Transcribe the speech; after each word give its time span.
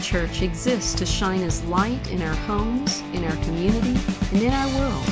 Church 0.00 0.42
exists 0.42 0.94
to 0.94 1.06
shine 1.06 1.42
as 1.42 1.62
light 1.64 2.10
in 2.10 2.22
our 2.22 2.34
homes, 2.34 3.00
in 3.12 3.24
our 3.24 3.36
community, 3.44 3.96
and 4.32 4.42
in 4.42 4.52
our 4.52 4.68
world. 4.78 5.04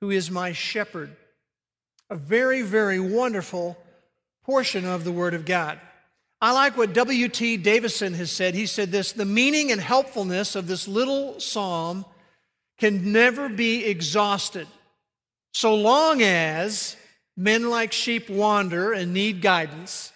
who 0.01 0.11
is 0.11 0.31
my 0.31 0.53
shepherd. 0.53 1.17
A 2.11 2.17
very, 2.17 2.63
very 2.63 3.01
wonderful 3.01 3.79
portion 4.45 4.85
of 4.85 5.05
the 5.05 5.13
Word 5.13 5.33
of 5.33 5.47
God. 5.47 5.81
I 6.43 6.53
like 6.53 6.77
what 6.77 6.93
W.T. 6.93 7.57
Davison 7.59 8.13
has 8.15 8.31
said. 8.31 8.55
He 8.55 8.67
said 8.67 8.93
this 8.93 9.13
the 9.13 9.25
meaning 9.25 9.73
and 9.73 9.81
helpfulness 9.81 10.57
of 10.57 10.67
this 10.67 10.87
little 10.87 11.41
psalm 11.41 12.05
can 12.79 13.13
never 13.13 13.49
be 13.49 13.87
exhausted 13.87 14.67
so 15.53 15.75
long 15.75 16.21
as 16.21 16.97
men 17.37 17.69
like 17.69 17.93
sheep 17.93 18.29
wander 18.29 18.93
and 18.93 19.13
need 19.13 19.43
guidance, 19.43 20.13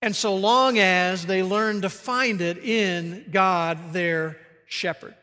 and 0.00 0.14
so 0.16 0.34
long 0.34 0.78
as 0.78 1.26
they 1.26 1.42
learn 1.42 1.82
to 1.82 1.88
find 1.88 2.40
it 2.40 2.58
in 2.58 3.26
God, 3.30 3.92
their 3.92 4.38
shepherd. 4.66 5.14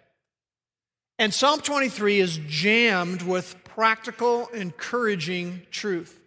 And 1.17 1.33
Psalm 1.33 1.59
23 1.59 2.19
is 2.21 2.39
jammed 2.47 3.21
with 3.21 3.61
practical, 3.65 4.47
encouraging 4.47 5.63
truth. 5.69 6.17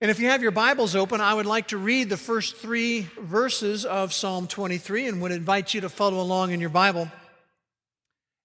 And 0.00 0.10
if 0.10 0.18
you 0.18 0.28
have 0.28 0.40
your 0.40 0.52
Bibles 0.52 0.96
open, 0.96 1.20
I 1.20 1.34
would 1.34 1.44
like 1.44 1.68
to 1.68 1.76
read 1.76 2.08
the 2.08 2.16
first 2.16 2.56
three 2.56 3.02
verses 3.20 3.84
of 3.84 4.14
Psalm 4.14 4.46
23 4.46 5.08
and 5.08 5.20
would 5.20 5.32
invite 5.32 5.74
you 5.74 5.82
to 5.82 5.90
follow 5.90 6.22
along 6.22 6.52
in 6.52 6.60
your 6.60 6.70
Bible 6.70 7.10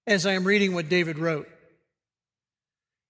as 0.06 0.26
I 0.26 0.32
am 0.32 0.44
reading 0.44 0.74
what 0.74 0.90
David 0.90 1.18
wrote. 1.18 1.48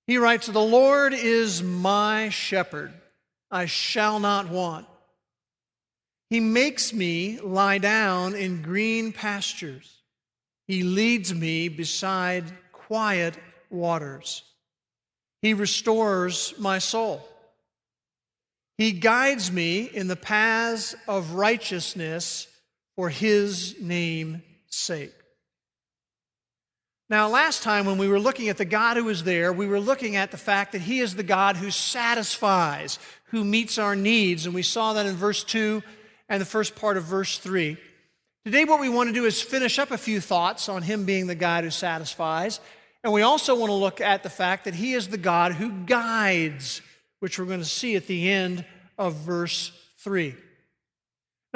He 0.07 0.19
writes, 0.19 0.47
The 0.47 0.61
Lord 0.61 1.15
is 1.15 1.63
my 1.63 2.29
shepherd, 2.29 2.93
I 3.51 3.67
shall 3.67 4.21
not 4.21 4.49
want. 4.49 4.87
He 6.31 6.41
makes 6.41 6.93
me 6.93 7.41
lie 7.41 7.79
down 7.79 8.35
in 8.35 8.63
green 8.63 9.13
pastures. 9.13 10.01
He 10.67 10.83
leads 10.83 11.33
me 11.33 11.69
beside 11.69 12.45
quiet 12.73 13.37
waters. 13.71 14.43
He 15.43 15.55
restores 15.55 16.55
my 16.59 16.79
soul. 16.79 17.27
He 18.79 18.93
guides 18.93 19.51
me 19.51 19.85
in 19.85 20.09
the 20.09 20.17
paths 20.17 20.95
of 21.07 21.33
righteousness 21.33 22.49
for 22.95 23.09
his 23.09 23.77
name's 23.81 24.43
sake. 24.69 25.15
Now, 27.09 27.29
last 27.29 27.63
time 27.63 27.87
when 27.87 27.99
we 27.99 28.09
were 28.09 28.19
looking 28.19 28.49
at 28.49 28.57
the 28.57 28.65
God 28.65 28.97
who 28.97 29.09
is 29.09 29.23
there, 29.23 29.53
we 29.53 29.69
were 29.69 29.79
looking 29.79 30.17
at 30.17 30.33
the 30.33 30.37
fact 30.37 30.73
that 30.73 30.81
he 30.81 30.99
is 30.99 31.15
the 31.15 31.23
God 31.23 31.57
who 31.57 31.71
satisfies, 31.71 32.99
who 33.27 33.45
meets 33.45 33.79
our 33.79 33.95
needs. 33.95 34.45
And 34.45 34.55
we 34.55 34.63
saw 34.63 34.93
that 34.95 35.07
in 35.07 35.15
verse 35.15 35.45
2 35.45 35.85
and 36.29 36.41
the 36.41 36.47
first 36.47 36.75
part 36.75 36.97
of 36.97 37.05
verse 37.05 37.39
3. 37.39 37.77
Today, 38.45 38.65
what 38.65 38.81
we 38.81 38.89
want 38.89 39.09
to 39.09 39.13
do 39.13 39.25
is 39.25 39.41
finish 39.41 39.79
up 39.79 39.93
a 39.93 39.99
few 39.99 40.21
thoughts 40.21 40.69
on 40.69 40.83
Him 40.83 41.05
being 41.05 41.29
the 41.29 41.37
God 41.37 41.63
who 41.63 41.71
satisfies. 41.71 42.59
And 43.05 43.13
we 43.13 43.23
also 43.23 43.55
want 43.55 43.71
to 43.71 43.75
look 43.75 44.01
at 44.01 44.25
the 44.25 44.31
fact 44.31 44.65
that 44.65 44.75
He 44.75 44.95
is 44.95 45.07
the 45.07 45.17
God 45.17 45.53
who 45.53 45.71
guides, 45.71 46.83
which 47.21 47.39
we're 47.39 47.45
going 47.45 47.61
to 47.61 47.65
see 47.65 47.95
at 47.95 48.09
the 48.09 48.31
end 48.31 48.65
of 48.99 49.15
verse 49.15 49.71
3. 49.99 50.35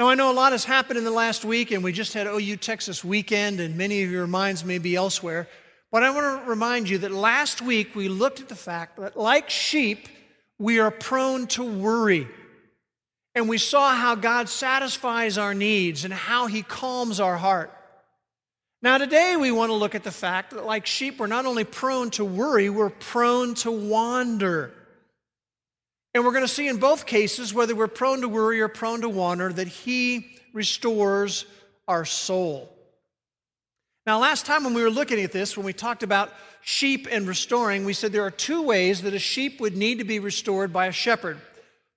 Now, 0.01 0.09
I 0.09 0.15
know 0.15 0.31
a 0.31 0.33
lot 0.33 0.51
has 0.51 0.65
happened 0.65 0.97
in 0.97 1.03
the 1.03 1.11
last 1.11 1.45
week, 1.45 1.69
and 1.69 1.83
we 1.83 1.91
just 1.91 2.15
had 2.15 2.25
OU 2.25 2.55
Texas 2.55 3.03
weekend, 3.03 3.59
and 3.59 3.77
many 3.77 4.01
of 4.01 4.09
your 4.09 4.25
minds 4.25 4.65
may 4.65 4.79
be 4.79 4.95
elsewhere. 4.95 5.47
But 5.91 6.01
I 6.01 6.09
want 6.09 6.41
to 6.41 6.49
remind 6.49 6.89
you 6.89 6.97
that 6.97 7.11
last 7.11 7.61
week 7.61 7.93
we 7.93 8.09
looked 8.09 8.41
at 8.41 8.49
the 8.49 8.55
fact 8.55 8.97
that, 8.97 9.15
like 9.15 9.51
sheep, 9.51 10.09
we 10.57 10.79
are 10.79 10.89
prone 10.89 11.45
to 11.49 11.63
worry. 11.63 12.27
And 13.35 13.47
we 13.47 13.59
saw 13.59 13.93
how 13.93 14.15
God 14.15 14.49
satisfies 14.49 15.37
our 15.37 15.53
needs 15.53 16.03
and 16.03 16.11
how 16.11 16.47
He 16.47 16.63
calms 16.63 17.19
our 17.19 17.37
heart. 17.37 17.71
Now, 18.81 18.97
today 18.97 19.37
we 19.37 19.51
want 19.51 19.69
to 19.69 19.75
look 19.75 19.93
at 19.93 20.03
the 20.03 20.09
fact 20.09 20.49
that, 20.55 20.65
like 20.65 20.87
sheep, 20.87 21.19
we're 21.19 21.27
not 21.27 21.45
only 21.45 21.63
prone 21.63 22.09
to 22.11 22.25
worry, 22.25 22.71
we're 22.71 22.89
prone 22.89 23.53
to 23.53 23.69
wander. 23.69 24.73
And 26.13 26.25
we're 26.25 26.31
going 26.31 26.43
to 26.43 26.47
see 26.47 26.67
in 26.67 26.77
both 26.77 27.05
cases, 27.05 27.53
whether 27.53 27.75
we're 27.75 27.87
prone 27.87 28.21
to 28.21 28.27
worry 28.27 28.61
or 28.61 28.67
prone 28.67 29.01
to 29.01 29.09
wander, 29.09 29.51
that 29.53 29.67
He 29.67 30.37
restores 30.53 31.45
our 31.87 32.05
soul. 32.05 32.69
Now, 34.05 34.19
last 34.19 34.45
time 34.45 34.63
when 34.63 34.73
we 34.73 34.83
were 34.83 34.89
looking 34.89 35.21
at 35.21 35.31
this, 35.31 35.55
when 35.55 35.65
we 35.65 35.73
talked 35.73 36.03
about 36.03 36.33
sheep 36.61 37.07
and 37.09 37.27
restoring, 37.27 37.85
we 37.85 37.93
said 37.93 38.11
there 38.11 38.25
are 38.25 38.31
two 38.31 38.61
ways 38.63 39.03
that 39.03 39.13
a 39.13 39.19
sheep 39.19 39.61
would 39.61 39.77
need 39.77 39.99
to 39.99 40.03
be 40.03 40.19
restored 40.19 40.73
by 40.73 40.87
a 40.87 40.91
shepherd. 40.91 41.39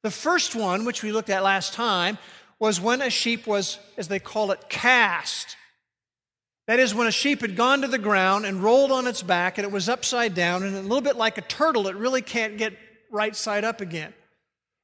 The 0.02 0.10
first 0.10 0.54
one, 0.54 0.84
which 0.84 1.02
we 1.02 1.12
looked 1.12 1.30
at 1.30 1.42
last 1.42 1.72
time, 1.72 2.18
was 2.58 2.80
when 2.80 3.02
a 3.02 3.10
sheep 3.10 3.46
was, 3.46 3.78
as 3.96 4.08
they 4.08 4.18
call 4.18 4.52
it, 4.52 4.68
cast. 4.68 5.56
That 6.66 6.78
is, 6.78 6.94
when 6.94 7.06
a 7.06 7.12
sheep 7.12 7.40
had 7.40 7.56
gone 7.56 7.80
to 7.80 7.88
the 7.88 7.98
ground 7.98 8.46
and 8.46 8.62
rolled 8.62 8.92
on 8.92 9.06
its 9.06 9.22
back 9.22 9.58
and 9.58 9.66
it 9.66 9.72
was 9.72 9.88
upside 9.88 10.34
down, 10.34 10.62
and 10.62 10.76
a 10.76 10.82
little 10.82 11.00
bit 11.00 11.16
like 11.16 11.38
a 11.38 11.42
turtle, 11.42 11.88
it 11.88 11.96
really 11.96 12.22
can't 12.22 12.58
get 12.58 12.76
right 13.14 13.34
side 13.34 13.64
up 13.64 13.80
again. 13.80 14.12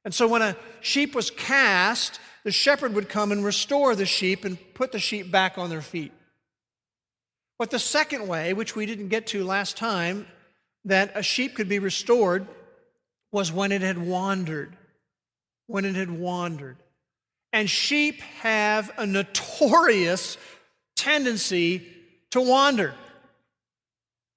And 0.03 0.13
so 0.13 0.27
when 0.27 0.41
a 0.41 0.57
sheep 0.79 1.13
was 1.13 1.29
cast, 1.29 2.19
the 2.43 2.51
shepherd 2.51 2.95
would 2.95 3.09
come 3.09 3.31
and 3.31 3.45
restore 3.45 3.95
the 3.95 4.07
sheep 4.07 4.45
and 4.45 4.57
put 4.73 4.91
the 4.91 4.99
sheep 4.99 5.29
back 5.29 5.59
on 5.59 5.69
their 5.69 5.81
feet. 5.81 6.11
But 7.59 7.69
the 7.69 7.77
second 7.77 8.27
way, 8.27 8.53
which 8.53 8.75
we 8.75 8.87
didn't 8.87 9.09
get 9.09 9.27
to 9.27 9.43
last 9.43 9.77
time, 9.77 10.25
that 10.85 11.11
a 11.13 11.21
sheep 11.21 11.53
could 11.53 11.69
be 11.69 11.77
restored 11.77 12.47
was 13.31 13.51
when 13.51 13.71
it 13.71 13.83
had 13.83 13.99
wandered 13.99 14.75
when 15.71 15.85
it 15.85 15.95
had 15.95 16.11
wandered. 16.11 16.77
And 17.53 17.69
sheep 17.69 18.21
have 18.41 18.91
a 18.97 19.05
notorious 19.05 20.37
tendency 20.95 21.87
to 22.31 22.41
wander. 22.41 22.93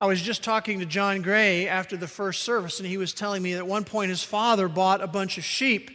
I 0.01 0.07
was 0.07 0.21
just 0.21 0.43
talking 0.43 0.81
to 0.81 0.87
John 0.87 1.23
Gray 1.23 1.69
after 1.69 1.97
the 1.97 2.09
first 2.09 2.43
service, 2.43 2.81
and 2.81 2.89
he 2.89 2.97
was 2.97 3.15
telling 3.15 3.43
me 3.43 3.53
that 3.53 3.61
at 3.61 3.67
one 3.67 3.85
point 3.85 4.11
his 4.11 4.23
father 4.23 4.69
bought 4.69 5.01
a 5.01 5.07
bunch 5.07 5.39
of 5.39 5.45
sheep 5.45 5.91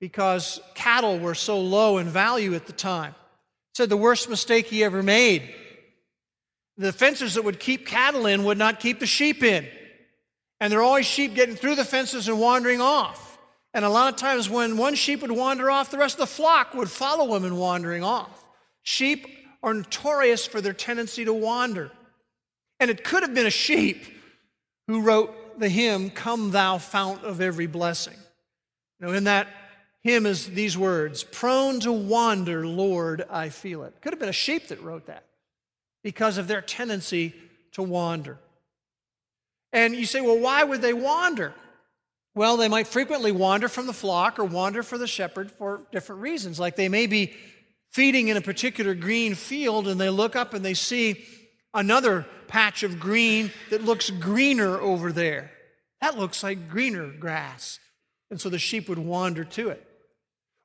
because 0.00 0.60
cattle 0.74 1.18
were 1.18 1.34
so 1.34 1.60
low 1.60 1.98
in 1.98 2.08
value 2.08 2.54
at 2.54 2.66
the 2.66 2.72
time. 2.72 3.14
Said 3.74 3.90
the 3.90 3.96
worst 3.96 4.28
mistake 4.28 4.66
he 4.66 4.82
ever 4.82 5.02
made. 5.02 5.54
The 6.76 6.92
fences 6.92 7.34
that 7.34 7.44
would 7.44 7.60
keep 7.60 7.86
cattle 7.86 8.26
in 8.26 8.44
would 8.44 8.58
not 8.58 8.80
keep 8.80 9.00
the 9.00 9.06
sheep 9.06 9.42
in. 9.42 9.66
And 10.60 10.72
there 10.72 10.80
are 10.80 10.84
always 10.84 11.06
sheep 11.06 11.34
getting 11.34 11.54
through 11.54 11.76
the 11.76 11.84
fences 11.84 12.28
and 12.28 12.40
wandering 12.40 12.80
off. 12.80 13.38
And 13.74 13.84
a 13.84 13.88
lot 13.88 14.12
of 14.12 14.18
times, 14.18 14.48
when 14.48 14.76
one 14.76 14.94
sheep 14.94 15.22
would 15.22 15.30
wander 15.30 15.70
off, 15.70 15.90
the 15.90 15.98
rest 15.98 16.14
of 16.14 16.20
the 16.20 16.26
flock 16.26 16.74
would 16.74 16.90
follow 16.90 17.36
him 17.36 17.44
in 17.44 17.56
wandering 17.56 18.02
off. 18.02 18.44
Sheep 18.82 19.26
are 19.62 19.74
notorious 19.74 20.46
for 20.46 20.60
their 20.60 20.72
tendency 20.72 21.24
to 21.24 21.32
wander. 21.32 21.92
And 22.80 22.90
it 22.90 23.04
could 23.04 23.22
have 23.22 23.34
been 23.34 23.46
a 23.46 23.50
sheep 23.50 24.04
who 24.86 25.02
wrote 25.02 25.58
the 25.58 25.68
hymn, 25.68 26.10
Come 26.10 26.50
Thou 26.50 26.78
Fount 26.78 27.24
of 27.24 27.40
Every 27.40 27.66
Blessing. 27.66 28.14
Know, 29.00 29.12
in 29.12 29.24
that 29.24 29.48
hymn 30.02 30.26
is 30.26 30.46
these 30.46 30.76
words 30.76 31.24
Prone 31.24 31.80
to 31.80 31.92
wander, 31.92 32.66
Lord, 32.66 33.24
I 33.30 33.48
feel 33.48 33.84
it. 33.84 33.94
Could 34.00 34.12
have 34.12 34.20
been 34.20 34.28
a 34.28 34.32
sheep 34.32 34.68
that 34.68 34.82
wrote 34.82 35.06
that 35.06 35.24
because 36.02 36.38
of 36.38 36.48
their 36.48 36.60
tendency 36.60 37.34
to 37.72 37.82
wander. 37.82 38.38
And 39.72 39.94
you 39.94 40.06
say, 40.06 40.20
well, 40.20 40.38
why 40.38 40.64
would 40.64 40.80
they 40.80 40.94
wander? 40.94 41.52
Well, 42.34 42.56
they 42.56 42.68
might 42.68 42.86
frequently 42.86 43.32
wander 43.32 43.68
from 43.68 43.86
the 43.86 43.92
flock 43.92 44.38
or 44.38 44.44
wander 44.44 44.82
for 44.82 44.96
the 44.96 45.06
shepherd 45.06 45.50
for 45.50 45.82
different 45.92 46.22
reasons. 46.22 46.58
Like 46.58 46.76
they 46.76 46.88
may 46.88 47.06
be 47.06 47.32
feeding 47.90 48.28
in 48.28 48.36
a 48.36 48.40
particular 48.40 48.94
green 48.94 49.34
field 49.34 49.88
and 49.88 50.00
they 50.00 50.10
look 50.10 50.36
up 50.36 50.54
and 50.54 50.64
they 50.64 50.74
see 50.74 51.24
another 51.74 52.26
patch 52.46 52.82
of 52.82 52.98
green 52.98 53.52
that 53.70 53.84
looks 53.84 54.10
greener 54.10 54.78
over 54.80 55.12
there. 55.12 55.50
That 56.00 56.18
looks 56.18 56.42
like 56.42 56.68
greener 56.68 57.08
grass. 57.08 57.78
And 58.30 58.40
so 58.40 58.48
the 58.48 58.58
sheep 58.58 58.88
would 58.88 58.98
wander 58.98 59.44
to 59.44 59.70
it. 59.70 59.84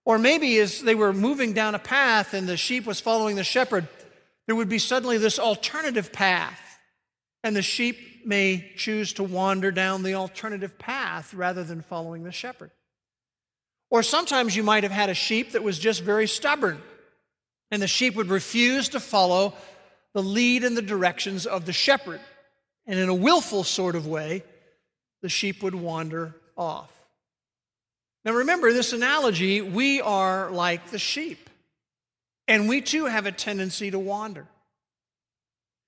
Or 0.06 0.18
maybe 0.18 0.58
as 0.60 0.82
they 0.82 0.96
were 0.96 1.14
moving 1.14 1.54
down 1.54 1.76
a 1.76 1.80
path 1.80 2.34
and 2.34 2.48
the 2.48 2.58
sheep 2.58 2.86
was 2.86 3.00
following 3.00 3.36
the 3.36 3.44
shepherd, 3.44 3.88
there 4.48 4.56
would 4.56 4.70
be 4.70 4.80
suddenly 4.80 5.18
this 5.18 5.40
alternative 5.40 6.12
path. 6.12 6.60
And 7.44 7.56
the 7.56 7.62
sheep 7.62 8.26
may 8.26 8.72
choose 8.76 9.14
to 9.14 9.24
wander 9.24 9.72
down 9.72 10.04
the 10.04 10.16
alternative 10.16 10.78
path 10.78 11.34
rather 11.34 11.64
than 11.64 11.82
following 11.82 12.24
the 12.24 12.32
shepherd. 12.32 12.72
Or 13.90 14.04
sometimes 14.04 14.56
you 14.56 14.64
might 14.64 14.84
have 14.84 14.92
had 14.92 15.10
a 15.10 15.14
sheep 15.14 15.52
that 15.52 15.64
was 15.64 15.78
just 15.78 16.02
very 16.02 16.28
stubborn, 16.28 16.82
and 17.70 17.82
the 17.82 17.88
sheep 17.88 18.16
would 18.16 18.30
refuse 18.30 18.90
to 18.90 19.00
follow 19.00 19.54
the 20.14 20.24
lead 20.24 20.64
and 20.64 20.78
the 20.78 20.82
directions 20.82 21.46
of 21.46 21.66
the 21.66 21.74
shepherd. 21.74 22.22
And 22.86 23.00
in 23.00 23.10
a 23.10 23.14
willful 23.14 23.64
sort 23.64 23.96
of 23.96 24.08
way, 24.08 24.44
the 25.22 25.30
sheep 25.30 25.64
would 25.64 25.76
wander 25.76 26.36
off. 26.58 26.92
Now 28.26 28.34
remember, 28.34 28.72
this 28.72 28.94
analogy, 28.94 29.62
we 29.62 30.02
are 30.02 30.50
like 30.50 30.92
the 30.92 31.00
sheep, 31.00 31.50
and 32.48 32.70
we 32.70 32.82
too 32.82 33.06
have 33.06 33.26
a 33.26 33.32
tendency 33.32 33.92
to 33.92 34.00
wander. 34.00 34.48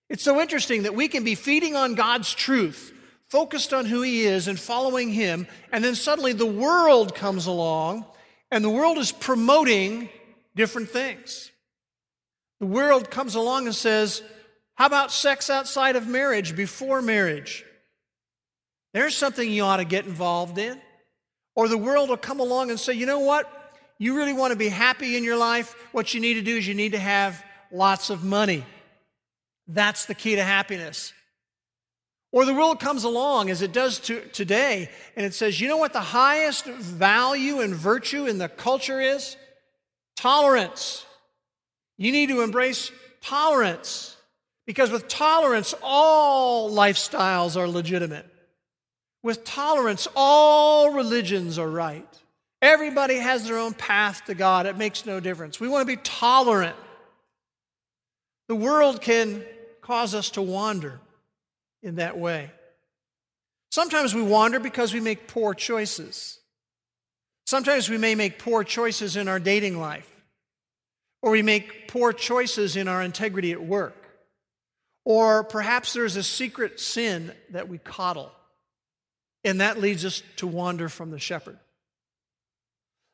It's 0.09 0.23
so 0.23 0.41
interesting 0.41 0.83
that 0.83 0.95
we 0.95 1.07
can 1.07 1.23
be 1.23 1.35
feeding 1.35 1.75
on 1.75 1.95
God's 1.95 2.33
truth, 2.33 2.93
focused 3.27 3.73
on 3.73 3.85
who 3.85 4.01
He 4.01 4.25
is 4.25 4.47
and 4.47 4.59
following 4.59 5.11
Him, 5.11 5.47
and 5.71 5.83
then 5.83 5.95
suddenly 5.95 6.33
the 6.33 6.45
world 6.45 7.15
comes 7.15 7.47
along, 7.47 8.05
and 8.51 8.63
the 8.63 8.69
world 8.69 8.97
is 8.97 9.11
promoting 9.11 10.09
different 10.55 10.89
things. 10.89 11.51
The 12.65 12.71
world 12.71 13.11
comes 13.11 13.35
along 13.35 13.67
and 13.67 13.75
says, 13.75 14.23
How 14.73 14.87
about 14.87 15.11
sex 15.11 15.51
outside 15.51 15.95
of 15.95 16.07
marriage, 16.07 16.55
before 16.55 16.99
marriage? 16.99 17.63
There's 18.91 19.15
something 19.15 19.51
you 19.51 19.61
ought 19.61 19.77
to 19.77 19.85
get 19.85 20.07
involved 20.07 20.57
in. 20.57 20.81
Or 21.55 21.67
the 21.67 21.77
world 21.77 22.09
will 22.09 22.17
come 22.17 22.39
along 22.39 22.71
and 22.71 22.79
say, 22.79 22.93
You 22.93 23.05
know 23.05 23.19
what? 23.19 23.47
You 23.99 24.17
really 24.17 24.33
want 24.33 24.51
to 24.51 24.57
be 24.57 24.67
happy 24.67 25.15
in 25.15 25.23
your 25.23 25.37
life? 25.37 25.75
What 25.91 26.15
you 26.15 26.19
need 26.19 26.33
to 26.35 26.41
do 26.41 26.57
is 26.57 26.67
you 26.67 26.73
need 26.73 26.93
to 26.93 26.97
have 26.97 27.45
lots 27.71 28.09
of 28.09 28.23
money. 28.23 28.65
That's 29.67 30.07
the 30.07 30.15
key 30.15 30.35
to 30.35 30.43
happiness. 30.43 31.13
Or 32.31 32.45
the 32.45 32.53
world 32.55 32.79
comes 32.79 33.03
along, 33.03 33.51
as 33.51 33.61
it 33.61 33.73
does 33.73 33.99
to, 33.99 34.21
today, 34.29 34.89
and 35.15 35.23
it 35.23 35.35
says, 35.35 35.61
you 35.61 35.67
know 35.67 35.77
what 35.77 35.93
the 35.93 35.99
highest 35.99 36.65
value 36.65 37.59
and 37.59 37.75
virtue 37.75 38.25
in 38.25 38.39
the 38.39 38.49
culture 38.49 38.99
is? 38.99 39.37
Tolerance. 40.15 41.05
You 41.97 42.11
need 42.11 42.29
to 42.29 42.41
embrace 42.41 42.91
tolerance. 43.21 44.15
Because 44.65 44.89
with 44.89 45.07
tolerance, 45.07 45.73
all 45.83 46.71
lifestyles 46.71 47.55
are 47.55 47.67
legitimate. 47.67 48.25
With 49.21 49.43
tolerance, 49.43 50.07
all 50.15 50.91
religions 50.91 51.59
are 51.59 51.69
right. 51.69 52.07
Everybody 52.61 53.17
has 53.17 53.47
their 53.47 53.57
own 53.57 53.73
path 53.73 54.23
to 54.25 54.33
God. 54.33 54.65
It 54.65 54.77
makes 54.77 55.05
no 55.05 55.19
difference. 55.19 55.59
We 55.59 55.67
want 55.67 55.87
to 55.87 55.95
be 55.95 56.01
tolerant. 56.01 56.75
The 58.47 58.55
world 58.55 59.01
can 59.01 59.43
cause 59.81 60.15
us 60.15 60.31
to 60.31 60.41
wander 60.41 60.99
in 61.83 61.95
that 61.95 62.17
way. 62.17 62.51
Sometimes 63.71 64.15
we 64.15 64.21
wander 64.21 64.59
because 64.59 64.93
we 64.93 64.99
make 64.99 65.27
poor 65.27 65.53
choices. 65.53 66.39
Sometimes 67.45 67.89
we 67.89 67.97
may 67.97 68.15
make 68.15 68.39
poor 68.39 68.63
choices 68.63 69.15
in 69.15 69.27
our 69.27 69.39
dating 69.39 69.79
life, 69.79 70.09
or 71.25 71.31
we 71.31 71.41
make 71.41 71.89
poor 71.89 72.13
choices 72.13 72.77
in 72.77 72.87
our 72.87 73.01
integrity 73.01 73.51
at 73.51 73.61
work, 73.61 74.07
or 75.03 75.43
perhaps 75.43 75.91
there's 75.91 76.15
a 76.15 76.23
secret 76.23 76.79
sin 76.79 77.33
that 77.49 77.67
we 77.67 77.77
coddle, 77.77 78.31
and 79.43 79.59
that 79.59 79.81
leads 79.81 80.05
us 80.05 80.23
to 80.37 80.47
wander 80.47 80.87
from 80.87 81.11
the 81.11 81.19
shepherd. 81.19 81.59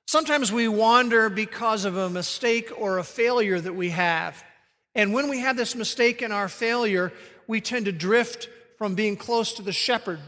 Sometimes 0.06 0.52
we 0.52 0.68
wander 0.68 1.30
because 1.30 1.86
of 1.86 1.98
a 1.98 2.10
mistake 2.10 2.70
or 2.78 3.00
a 3.00 3.04
failure 3.04 3.60
that 3.60 3.74
we 3.74 3.90
have 3.90 4.44
and 4.96 5.14
when 5.14 5.30
we 5.30 5.40
have 5.40 5.56
this 5.56 5.76
mistake 5.76 6.22
in 6.22 6.32
our 6.32 6.50
failure, 6.50 7.14
we 7.48 7.62
tend 7.62 7.86
to 7.86 7.92
drift 7.92 8.50
from 8.78 8.96
being 8.96 9.16
close 9.16 9.54
to 9.54 9.62
the 9.62 9.72
shepherd. 9.72 10.20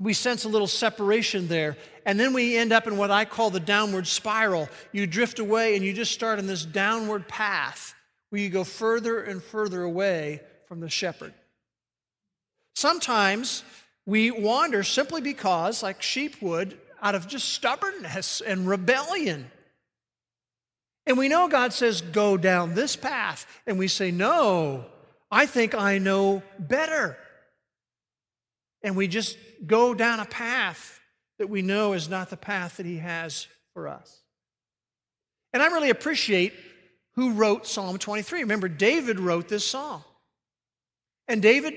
We 0.00 0.14
sense 0.14 0.44
a 0.44 0.48
little 0.48 0.66
separation 0.66 1.46
there. 1.46 1.76
And 2.06 2.18
then 2.18 2.32
we 2.32 2.56
end 2.56 2.72
up 2.72 2.86
in 2.86 2.96
what 2.96 3.10
I 3.10 3.26
call 3.26 3.50
the 3.50 3.60
downward 3.60 4.06
spiral. 4.06 4.68
You 4.92 5.06
drift 5.06 5.38
away 5.38 5.76
and 5.76 5.84
you 5.84 5.92
just 5.92 6.12
start 6.12 6.38
on 6.38 6.46
this 6.46 6.64
downward 6.64 7.28
path 7.28 7.94
where 8.30 8.40
you 8.40 8.48
go 8.48 8.64
further 8.64 9.20
and 9.20 9.42
further 9.42 9.82
away 9.82 10.40
from 10.66 10.80
the 10.80 10.88
shepherd. 10.88 11.34
Sometimes 12.74 13.62
we 14.06 14.30
wander 14.30 14.82
simply 14.82 15.20
because, 15.20 15.82
like 15.82 16.00
sheep 16.00 16.40
would, 16.40 16.78
out 17.02 17.14
of 17.14 17.28
just 17.28 17.50
stubbornness 17.50 18.40
and 18.40 18.66
rebellion. 18.66 19.50
And 21.06 21.18
we 21.18 21.28
know 21.28 21.48
God 21.48 21.72
says, 21.72 22.00
go 22.00 22.36
down 22.36 22.74
this 22.74 22.96
path. 22.96 23.46
And 23.66 23.78
we 23.78 23.88
say, 23.88 24.10
no, 24.10 24.86
I 25.30 25.46
think 25.46 25.74
I 25.74 25.98
know 25.98 26.42
better. 26.58 27.18
And 28.82 28.96
we 28.96 29.08
just 29.08 29.36
go 29.66 29.94
down 29.94 30.20
a 30.20 30.24
path 30.24 31.00
that 31.38 31.48
we 31.48 31.62
know 31.62 31.92
is 31.92 32.08
not 32.08 32.30
the 32.30 32.36
path 32.36 32.76
that 32.78 32.86
He 32.86 32.98
has 32.98 33.46
for 33.74 33.88
us. 33.88 34.22
And 35.52 35.62
I 35.62 35.66
really 35.66 35.90
appreciate 35.90 36.54
who 37.14 37.32
wrote 37.32 37.66
Psalm 37.66 37.98
23. 37.98 38.40
Remember, 38.40 38.68
David 38.68 39.18
wrote 39.18 39.48
this 39.48 39.66
psalm. 39.66 40.04
And 41.28 41.42
David 41.42 41.74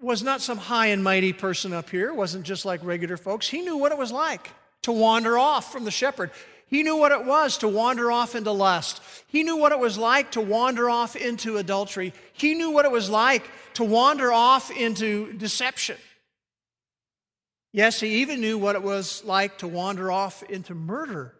was 0.00 0.22
not 0.22 0.40
some 0.40 0.58
high 0.58 0.86
and 0.86 1.02
mighty 1.02 1.32
person 1.32 1.72
up 1.72 1.90
here, 1.90 2.12
wasn't 2.12 2.44
just 2.44 2.64
like 2.64 2.84
regular 2.84 3.16
folks. 3.16 3.48
He 3.48 3.62
knew 3.62 3.76
what 3.76 3.92
it 3.92 3.98
was 3.98 4.12
like 4.12 4.50
to 4.82 4.92
wander 4.92 5.36
off 5.36 5.72
from 5.72 5.84
the 5.84 5.90
shepherd. 5.90 6.30
He 6.68 6.82
knew 6.82 6.96
what 6.96 7.12
it 7.12 7.24
was 7.24 7.58
to 7.58 7.68
wander 7.68 8.12
off 8.12 8.34
into 8.34 8.52
lust. 8.52 9.00
He 9.26 9.42
knew 9.42 9.56
what 9.56 9.72
it 9.72 9.78
was 9.78 9.96
like 9.96 10.32
to 10.32 10.40
wander 10.40 10.88
off 10.88 11.16
into 11.16 11.56
adultery. 11.56 12.12
He 12.34 12.54
knew 12.54 12.70
what 12.70 12.84
it 12.84 12.92
was 12.92 13.08
like 13.08 13.48
to 13.74 13.84
wander 13.84 14.32
off 14.32 14.70
into 14.70 15.32
deception. 15.32 15.96
Yes, 17.72 18.00
he 18.00 18.22
even 18.22 18.40
knew 18.40 18.58
what 18.58 18.76
it 18.76 18.82
was 18.82 19.22
like 19.24 19.58
to 19.58 19.68
wander 19.68 20.10
off 20.10 20.42
into 20.42 20.74
murder. 20.74 21.34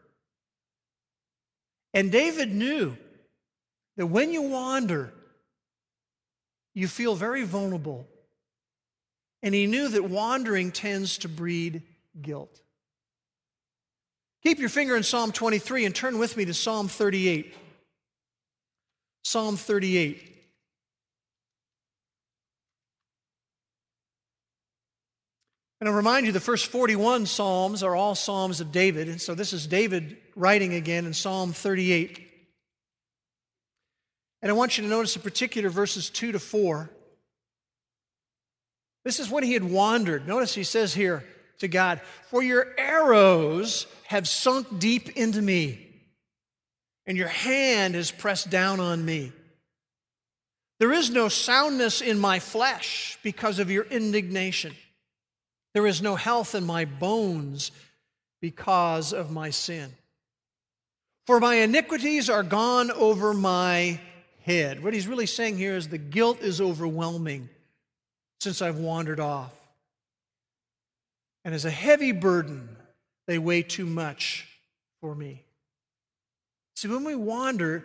And 1.95 2.13
David 2.13 2.55
knew 2.55 2.97
that 3.97 4.07
when 4.07 4.33
you 4.33 4.43
wander, 4.43 5.13
you 6.75 6.87
feel 6.87 7.15
very 7.15 7.45
vulnerable. 7.45 8.07
And 9.43 9.55
he 9.55 9.67
knew 9.67 9.89
that 9.89 10.05
wandering 10.05 10.71
tends 10.71 11.19
to 11.19 11.29
breed 11.29 11.83
guilt. 12.21 12.61
Keep 14.45 14.59
your 14.59 14.69
finger 14.69 14.97
in 14.97 15.03
Psalm 15.03 15.33
23 15.33 15.87
and 15.87 15.95
turn 15.95 16.19
with 16.19 16.37
me 16.37 16.45
to 16.45 16.55
Psalm 16.55 16.89
38. 16.89 17.55
Psalm 19.25 19.57
38. 19.57 20.28
And 25.81 25.89
I'll 25.89 25.95
remind 25.95 26.27
you, 26.27 26.33
the 26.33 26.41
first 26.41 26.67
41 26.67 27.27
Psalms 27.27 27.83
are 27.83 27.95
all 27.95 28.15
Psalms 28.15 28.61
of 28.61 28.73
David. 28.73 29.09
And 29.09 29.21
so 29.21 29.35
this 29.35 29.53
is 29.53 29.67
David 29.67 30.17
writing 30.35 30.75
again 30.75 31.07
in 31.07 31.15
Psalm 31.15 31.53
38. 31.53 32.25
And 34.43 34.51
I 34.51 34.55
want 34.55 34.77
you 34.77 34.85
to 34.85 34.91
notice 34.91 35.15
in 35.17 35.23
particular 35.23 35.71
verses 35.71 36.11
2 36.11 36.33
to 36.33 36.39
4. 36.39 36.91
This 39.05 39.21
is 39.21 39.31
when 39.31 39.45
he 39.45 39.53
had 39.53 39.65
wandered. 39.65 40.27
Notice 40.27 40.55
he 40.55 40.65
says 40.65 40.95
here, 40.95 41.25
to 41.59 41.69
God, 41.69 42.01
For 42.29 42.43
your 42.43 42.67
arrows 42.77 43.87
have 44.07 44.29
sunk 44.29 44.79
deep 44.79 45.11
into 45.17 45.43
me, 45.43 45.87
and 47.07 47.17
your 47.17 47.29
hand 47.29 47.95
has 47.95 48.11
pressed 48.11 48.51
down 48.51 48.81
on 48.81 49.05
me. 49.05 49.33
There 50.79 50.93
is 50.93 51.11
no 51.11 51.29
soundness 51.29 52.01
in 52.01 52.19
my 52.19 52.39
flesh 52.39 53.19
because 53.23 53.59
of 53.59 53.71
your 53.71 53.85
indignation. 53.85 54.75
There 55.75 55.87
is 55.87 56.03
no 56.03 56.17
health 56.17 56.55
in 56.55 56.65
my 56.65 56.85
bones 56.85 57.71
because 58.41 59.13
of 59.13 59.31
my 59.31 59.51
sin. 59.51 59.93
For 61.27 61.41
my 61.41 61.57
iniquities 61.57 62.31
are 62.31 62.43
gone 62.43 62.91
over 62.91 63.35
my 63.35 64.01
head. 64.45 64.83
What 64.83 64.95
he's 64.95 65.07
really 65.07 65.27
saying 65.27 65.59
here 65.59 65.77
is 65.77 65.89
the 65.89 65.99
guilt 65.99 66.41
is 66.41 66.61
overwhelming 66.61 67.49
since 68.41 68.63
I've 68.63 68.79
wandered 68.79 69.21
off 69.21 69.53
and 71.49 71.55
as 71.55 71.65
a 71.65 71.71
heavy 71.71 72.13
burden, 72.13 72.69
they 73.27 73.39
weigh 73.39 73.63
too 73.63 73.87
much 73.87 74.47
for 75.01 75.15
me. 75.15 75.45
See, 76.77 76.89
when 76.89 77.05
we 77.05 77.15
wander, 77.15 77.85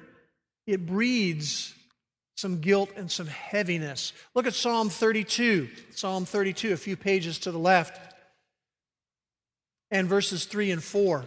it 0.67 0.85
breeds 0.85 1.73
some 2.43 2.59
guilt 2.59 2.89
and 2.97 3.09
some 3.09 3.27
heaviness. 3.27 4.12
Look 4.35 4.45
at 4.45 4.53
Psalm 4.53 4.89
32. 4.89 5.69
Psalm 5.91 6.25
32, 6.25 6.73
a 6.73 6.77
few 6.77 6.97
pages 6.97 7.39
to 7.39 7.53
the 7.53 7.57
left. 7.57 7.97
and 9.89 10.09
verses 10.09 10.43
3 10.43 10.71
and 10.71 10.83
4. 10.83 11.23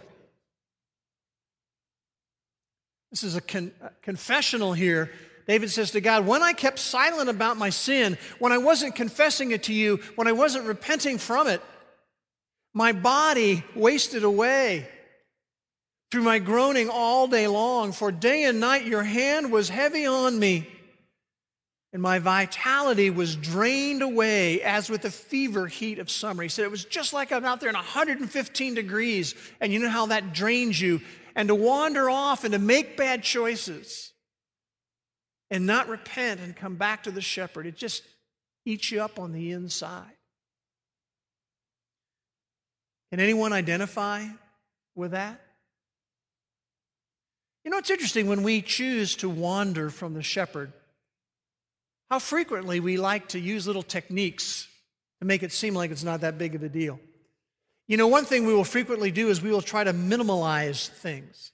This 3.09 3.23
is 3.23 3.35
a, 3.35 3.41
con- 3.41 3.71
a 3.81 3.89
confessional 4.03 4.73
here. 4.73 5.11
David 5.47 5.71
says 5.71 5.89
to 5.91 6.01
God, 6.01 6.27
When 6.27 6.43
I 6.43 6.53
kept 6.53 6.77
silent 6.77 7.31
about 7.31 7.57
my 7.57 7.71
sin, 7.71 8.19
when 8.37 8.51
I 8.51 8.59
wasn't 8.59 8.93
confessing 8.93 9.49
it 9.49 9.63
to 9.63 9.73
you, 9.73 9.99
when 10.13 10.27
I 10.27 10.33
wasn't 10.33 10.65
repenting 10.65 11.17
from 11.17 11.47
it, 11.47 11.63
my 12.75 12.91
body 12.91 13.63
wasted 13.73 14.23
away 14.23 14.87
through 16.11 16.23
my 16.23 16.37
groaning 16.37 16.89
all 16.91 17.27
day 17.27 17.47
long, 17.47 17.91
for 17.91 18.11
day 18.11 18.43
and 18.43 18.59
night 18.59 18.85
your 18.85 19.01
hand 19.01 19.51
was 19.51 19.67
heavy 19.67 20.05
on 20.05 20.37
me, 20.37 20.67
and 21.93 22.01
my 22.01 22.19
vitality 22.19 23.09
was 23.09 23.35
drained 23.35 24.01
away 24.01 24.61
as 24.61 24.89
with 24.89 25.01
the 25.01 25.11
fever 25.11 25.67
heat 25.67 25.99
of 25.99 26.11
summer. 26.11 26.43
He 26.43 26.49
said 26.49 26.65
it 26.65 26.71
was 26.71 26.85
just 26.85 27.13
like 27.13 27.31
I'm 27.31 27.45
out 27.45 27.59
there 27.59 27.69
in 27.69 27.75
115 27.75 28.73
degrees, 28.73 29.35
and 29.61 29.71
you 29.71 29.79
know 29.79 29.89
how 29.89 30.07
that 30.07 30.33
drains 30.33 30.79
you, 30.79 31.01
and 31.35 31.47
to 31.47 31.55
wander 31.55 32.09
off 32.09 32.43
and 32.43 32.53
to 32.53 32.59
make 32.59 32.97
bad 32.97 33.23
choices 33.23 34.11
and 35.49 35.65
not 35.65 35.87
repent 35.87 36.41
and 36.41 36.55
come 36.55 36.75
back 36.75 37.03
to 37.03 37.11
the 37.11 37.21
shepherd. 37.21 37.65
It 37.65 37.77
just 37.77 38.03
eats 38.65 38.91
you 38.91 39.01
up 39.01 39.17
on 39.17 39.31
the 39.31 39.51
inside. 39.51 40.11
Can 43.11 43.21
anyone 43.21 43.53
identify 43.53 44.25
with 44.95 45.11
that? 45.11 45.41
You 47.63 47.71
know, 47.71 47.77
it's 47.77 47.89
interesting 47.89 48.27
when 48.27 48.43
we 48.43 48.61
choose 48.61 49.15
to 49.17 49.29
wander 49.29 49.89
from 49.89 50.13
the 50.13 50.23
shepherd, 50.23 50.73
how 52.09 52.19
frequently 52.19 52.79
we 52.79 52.97
like 52.97 53.29
to 53.29 53.39
use 53.39 53.67
little 53.67 53.83
techniques 53.83 54.67
to 55.19 55.25
make 55.25 55.43
it 55.43 55.51
seem 55.51 55.73
like 55.73 55.91
it's 55.91 56.03
not 56.03 56.21
that 56.21 56.37
big 56.37 56.55
of 56.55 56.63
a 56.63 56.69
deal. 56.69 56.99
You 57.87 57.97
know, 57.97 58.07
one 58.07 58.25
thing 58.25 58.45
we 58.45 58.53
will 58.53 58.63
frequently 58.63 59.11
do 59.11 59.29
is 59.29 59.41
we 59.41 59.49
will 59.49 59.61
try 59.61 59.83
to 59.83 59.93
minimalize 59.93 60.89
things. 60.89 61.51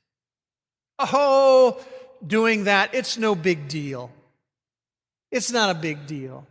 Oh, 1.00 1.84
doing 2.26 2.66
that, 2.66 2.94
it's 2.94 3.18
no 3.18 3.36
big 3.36 3.68
deal. 3.68 4.12
It's 5.32 5.52
not 5.52 5.70
a 5.70 5.80
big 5.80 6.06
deal. 6.06 6.48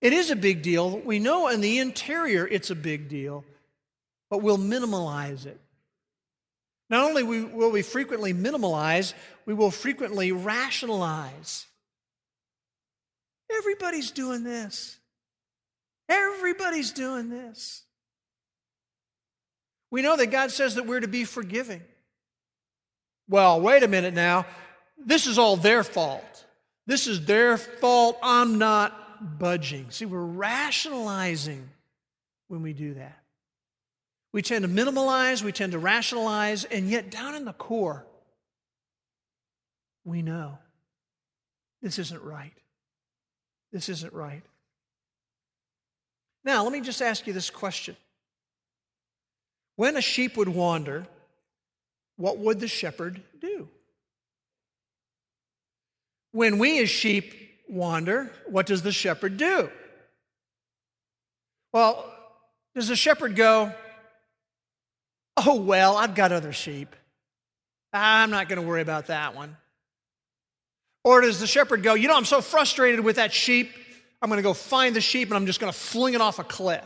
It 0.00 0.12
is 0.12 0.30
a 0.30 0.36
big 0.36 0.62
deal. 0.62 0.98
We 0.98 1.18
know 1.18 1.48
in 1.48 1.60
the 1.60 1.78
interior 1.78 2.46
it's 2.46 2.70
a 2.70 2.74
big 2.74 3.08
deal, 3.08 3.44
but 4.30 4.42
we'll 4.42 4.58
minimalize 4.58 5.46
it. 5.46 5.60
Not 6.90 7.04
only 7.04 7.22
will 7.22 7.70
we 7.70 7.82
frequently 7.82 8.34
minimalize, 8.34 9.14
we 9.46 9.54
will 9.54 9.70
frequently 9.70 10.30
rationalize. 10.32 11.66
Everybody's 13.50 14.10
doing 14.10 14.44
this. 14.44 14.98
Everybody's 16.08 16.92
doing 16.92 17.28
this. 17.30 17.82
We 19.90 20.02
know 20.02 20.16
that 20.16 20.26
God 20.26 20.50
says 20.50 20.74
that 20.74 20.86
we're 20.86 21.00
to 21.00 21.08
be 21.08 21.24
forgiving. 21.24 21.82
Well, 23.28 23.60
wait 23.60 23.82
a 23.82 23.88
minute 23.88 24.14
now. 24.14 24.44
This 24.98 25.26
is 25.26 25.38
all 25.38 25.56
their 25.56 25.82
fault. 25.82 26.44
This 26.86 27.06
is 27.06 27.24
their 27.24 27.56
fault. 27.56 28.18
I'm 28.22 28.58
not 28.58 29.38
budging. 29.38 29.90
See, 29.90 30.04
we're 30.04 30.20
rationalizing 30.20 31.70
when 32.48 32.62
we 32.62 32.72
do 32.72 32.94
that. 32.94 33.18
We 34.32 34.42
tend 34.42 34.64
to 34.64 34.68
minimalize, 34.68 35.42
we 35.42 35.52
tend 35.52 35.72
to 35.72 35.78
rationalize, 35.78 36.64
and 36.64 36.90
yet 36.90 37.10
down 37.10 37.36
in 37.36 37.44
the 37.44 37.52
core, 37.52 38.04
we 40.04 40.22
know 40.22 40.58
this 41.80 42.00
isn't 42.00 42.20
right. 42.20 42.52
This 43.74 43.88
isn't 43.88 44.12
right. 44.12 44.42
Now, 46.44 46.62
let 46.62 46.72
me 46.72 46.80
just 46.80 47.02
ask 47.02 47.26
you 47.26 47.32
this 47.32 47.50
question. 47.50 47.96
When 49.74 49.96
a 49.96 50.00
sheep 50.00 50.36
would 50.36 50.48
wander, 50.48 51.08
what 52.16 52.38
would 52.38 52.60
the 52.60 52.68
shepherd 52.68 53.20
do? 53.40 53.68
When 56.30 56.60
we 56.60 56.80
as 56.80 56.88
sheep 56.88 57.34
wander, 57.68 58.30
what 58.46 58.66
does 58.66 58.82
the 58.82 58.92
shepherd 58.92 59.38
do? 59.38 59.68
Well, 61.72 62.08
does 62.76 62.86
the 62.86 62.96
shepherd 62.96 63.34
go, 63.34 63.72
Oh, 65.36 65.56
well, 65.56 65.96
I've 65.96 66.14
got 66.14 66.30
other 66.30 66.52
sheep. 66.52 66.94
I'm 67.92 68.30
not 68.30 68.48
going 68.48 68.62
to 68.62 68.66
worry 68.66 68.82
about 68.82 69.08
that 69.08 69.34
one. 69.34 69.56
Or 71.04 71.20
does 71.20 71.38
the 71.38 71.46
shepherd 71.46 71.82
go, 71.82 71.94
You 71.94 72.08
know, 72.08 72.16
I'm 72.16 72.24
so 72.24 72.40
frustrated 72.40 73.00
with 73.00 73.16
that 73.16 73.32
sheep, 73.32 73.70
I'm 74.20 74.30
going 74.30 74.38
to 74.38 74.42
go 74.42 74.54
find 74.54 74.96
the 74.96 75.02
sheep 75.02 75.28
and 75.28 75.36
I'm 75.36 75.46
just 75.46 75.60
going 75.60 75.72
to 75.72 75.78
fling 75.78 76.14
it 76.14 76.20
off 76.20 76.38
a 76.38 76.44
cliff? 76.44 76.84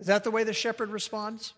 Is 0.00 0.06
that 0.06 0.24
the 0.24 0.30
way 0.30 0.42
the 0.42 0.54
shepherd 0.54 0.88
responds? 0.88 1.52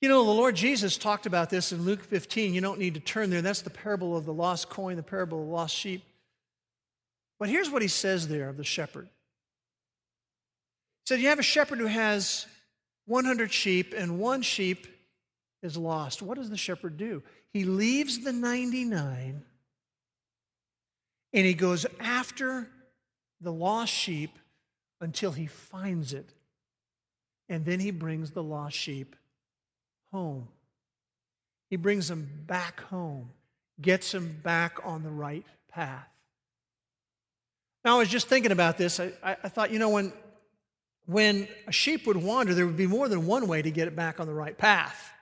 You 0.00 0.08
know, 0.08 0.24
the 0.24 0.32
Lord 0.32 0.56
Jesus 0.56 0.98
talked 0.98 1.26
about 1.26 1.48
this 1.48 1.72
in 1.72 1.82
Luke 1.82 2.02
15. 2.02 2.52
You 2.52 2.60
don't 2.60 2.78
need 2.78 2.94
to 2.94 3.00
turn 3.00 3.30
there. 3.30 3.40
That's 3.40 3.62
the 3.62 3.70
parable 3.70 4.16
of 4.16 4.24
the 4.24 4.32
lost 4.32 4.68
coin, 4.68 4.96
the 4.96 5.02
parable 5.02 5.40
of 5.40 5.46
the 5.46 5.52
lost 5.52 5.74
sheep. 5.74 6.02
But 7.38 7.48
here's 7.48 7.70
what 7.70 7.82
he 7.82 7.88
says 7.88 8.28
there 8.28 8.48
of 8.48 8.56
the 8.56 8.64
shepherd 8.64 9.08
He 11.04 11.08
said, 11.08 11.20
You 11.20 11.28
have 11.28 11.38
a 11.38 11.42
shepherd 11.42 11.78
who 11.78 11.86
has 11.86 12.46
100 13.06 13.52
sheep, 13.52 13.94
and 13.96 14.18
one 14.18 14.42
sheep 14.42 14.86
is 15.64 15.76
lost. 15.76 16.22
What 16.22 16.36
does 16.36 16.50
the 16.50 16.56
shepherd 16.56 16.96
do? 16.96 17.22
He 17.52 17.64
leaves 17.64 18.20
the 18.20 18.32
99 18.32 19.42
and 21.32 21.46
he 21.46 21.54
goes 21.54 21.86
after 21.98 22.68
the 23.40 23.52
lost 23.52 23.92
sheep 23.92 24.38
until 25.00 25.32
he 25.32 25.46
finds 25.46 26.12
it. 26.12 26.32
And 27.48 27.64
then 27.64 27.80
he 27.80 27.90
brings 27.90 28.30
the 28.30 28.42
lost 28.42 28.76
sheep 28.76 29.16
home. 30.12 30.48
He 31.70 31.76
brings 31.76 32.08
them 32.08 32.28
back 32.46 32.80
home, 32.82 33.30
gets 33.80 34.12
them 34.12 34.38
back 34.42 34.78
on 34.84 35.02
the 35.02 35.10
right 35.10 35.44
path. 35.68 36.06
Now, 37.84 37.96
I 37.96 37.98
was 37.98 38.08
just 38.08 38.28
thinking 38.28 38.52
about 38.52 38.78
this. 38.78 39.00
I, 39.00 39.12
I, 39.22 39.48
thought, 39.48 39.70
you 39.70 39.78
know, 39.78 39.90
when, 39.90 40.12
when 41.06 41.48
a 41.66 41.72
sheep 41.72 42.06
would 42.06 42.16
wander, 42.16 42.54
there 42.54 42.64
would 42.64 42.76
be 42.76 42.86
more 42.86 43.08
than 43.08 43.26
one 43.26 43.46
way 43.46 43.60
to 43.60 43.70
get 43.70 43.88
it 43.88 43.96
back 43.96 44.20
on 44.20 44.26
the 44.26 44.32
right 44.32 44.56
path, 44.56 45.12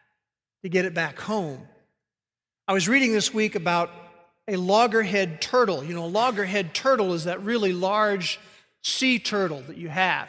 to 0.63 0.69
get 0.69 0.85
it 0.85 0.95
back 0.95 1.19
home. 1.19 1.61
I 2.69 2.73
was 2.73 2.89
reading 2.89 3.13
this 3.13 3.33
week 3.35 3.55
about 3.55 3.91
a 4.49 4.57
loggerhead 4.57 5.41
turtle. 5.41 5.85
You 5.85 5.95
know, 5.95 6.05
a 6.05 6.07
loggerhead 6.07 6.75
turtle 6.75 7.15
is 7.15 7.25
that 7.25 7.43
really 7.43 7.73
large 7.73 8.39
sea 8.83 9.19
turtle 9.19 9.63
that 9.63 9.77
you 9.77 9.89
have. 9.89 10.29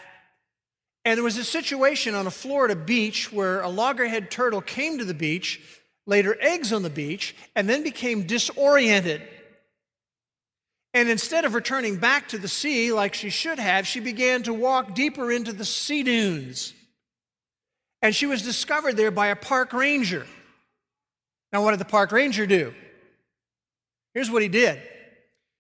And 1.05 1.17
there 1.17 1.23
was 1.23 1.37
a 1.37 1.43
situation 1.43 2.15
on 2.15 2.27
a 2.27 2.31
Florida 2.31 2.75
beach 2.75 3.31
where 3.31 3.61
a 3.61 3.69
loggerhead 3.69 4.31
turtle 4.31 4.61
came 4.61 4.99
to 4.99 5.05
the 5.05 5.13
beach, 5.13 5.61
laid 6.07 6.25
her 6.25 6.37
eggs 6.39 6.71
on 6.71 6.81
the 6.81 6.89
beach, 6.89 7.35
and 7.55 7.69
then 7.69 7.83
became 7.83 8.23
disoriented 8.23 9.21
and 10.93 11.09
instead 11.09 11.43
of 11.45 11.55
returning 11.55 11.97
back 11.97 12.29
to 12.29 12.37
the 12.37 12.47
sea 12.47 12.93
like 12.93 13.13
she 13.15 13.29
should 13.31 13.57
have, 13.57 13.87
she 13.87 13.99
began 13.99 14.43
to 14.43 14.53
walk 14.53 14.93
deeper 14.93 15.31
into 15.31 15.51
the 15.51 15.65
sea 15.65 16.03
dunes. 16.03 16.73
And 18.03 18.13
she 18.13 18.25
was 18.25 18.41
discovered 18.41 18.97
there 18.97 19.11
by 19.11 19.27
a 19.27 19.35
park 19.35 19.71
ranger. 19.71 20.27
Now, 21.53 21.63
what 21.63 21.71
did 21.71 21.79
the 21.79 21.85
park 21.85 22.11
ranger 22.11 22.45
do? 22.45 22.73
Here's 24.13 24.29
what 24.29 24.43
he 24.43 24.49
did 24.49 24.79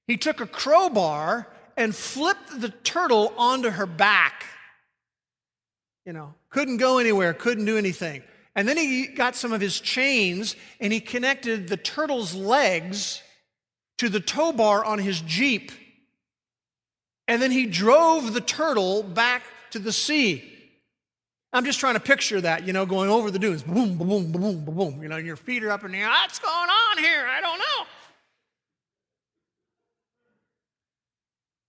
he 0.07 0.17
took 0.17 0.41
a 0.41 0.45
crowbar 0.45 1.47
and 1.77 1.95
flipped 1.95 2.59
the 2.59 2.69
turtle 2.69 3.33
onto 3.37 3.69
her 3.69 3.85
back. 3.85 4.45
You 6.05 6.11
know, 6.11 6.33
couldn't 6.49 6.77
go 6.77 6.97
anywhere, 6.97 7.33
couldn't 7.33 7.63
do 7.63 7.77
anything. 7.77 8.21
And 8.55 8.67
then 8.67 8.75
he 8.75 9.07
got 9.07 9.37
some 9.37 9.53
of 9.53 9.61
his 9.61 9.79
chains 9.79 10.57
and 10.81 10.91
he 10.91 10.99
connected 10.99 11.69
the 11.69 11.77
turtle's 11.77 12.35
legs 12.35 13.23
to 13.99 14.09
the 14.09 14.19
tow 14.19 14.51
bar 14.51 14.83
on 14.83 14.99
his 14.99 15.21
Jeep. 15.21 15.71
And 17.29 17.41
then 17.41 17.51
he 17.51 17.65
drove 17.67 18.33
the 18.33 18.41
turtle 18.41 19.01
back 19.01 19.43
to 19.71 19.79
the 19.79 19.93
sea. 19.93 20.52
I'm 21.53 21.65
just 21.65 21.79
trying 21.79 21.93
to 21.93 21.99
picture 21.99 22.41
that, 22.41 22.65
you 22.65 22.73
know, 22.73 22.87
going 22.87 23.11
over 23.11 23.29
the 23.29 23.37
dunes. 23.37 23.61
Boom, 23.61 23.95
boom, 23.95 24.31
boom, 24.31 24.31
boom, 24.31 24.65
boom. 24.65 25.03
You 25.03 25.07
know, 25.07 25.17
your 25.17 25.35
feet 25.35 25.63
are 25.63 25.69
up 25.69 25.83
in 25.83 25.91
the 25.91 25.99
air. 25.99 26.09
What's 26.09 26.39
going 26.39 26.51
on 26.51 26.97
here? 26.97 27.27
I 27.27 27.41
don't 27.41 27.59
know. 27.59 27.85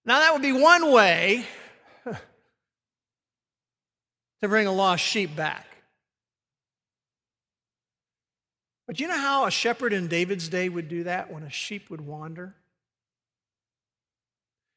Now, 0.07 0.21
that 0.21 0.33
would 0.33 0.41
be 0.41 0.53
one 0.53 0.91
way 0.91 1.45
to 4.43 4.49
bring 4.49 4.67
a 4.67 4.73
lost 4.73 5.05
sheep 5.05 5.37
back. 5.37 5.67
But 8.87 9.01
you 9.01 9.09
know 9.09 9.19
how 9.19 9.45
a 9.45 9.51
shepherd 9.51 9.93
in 9.93 10.09
David's 10.09 10.49
day 10.49 10.69
would 10.71 10.89
do 10.89 11.05
that 11.05 11.31
when 11.31 11.43
a 11.43 11.51
sheep 11.51 11.91
would 11.91 12.03
wander? 12.03 12.55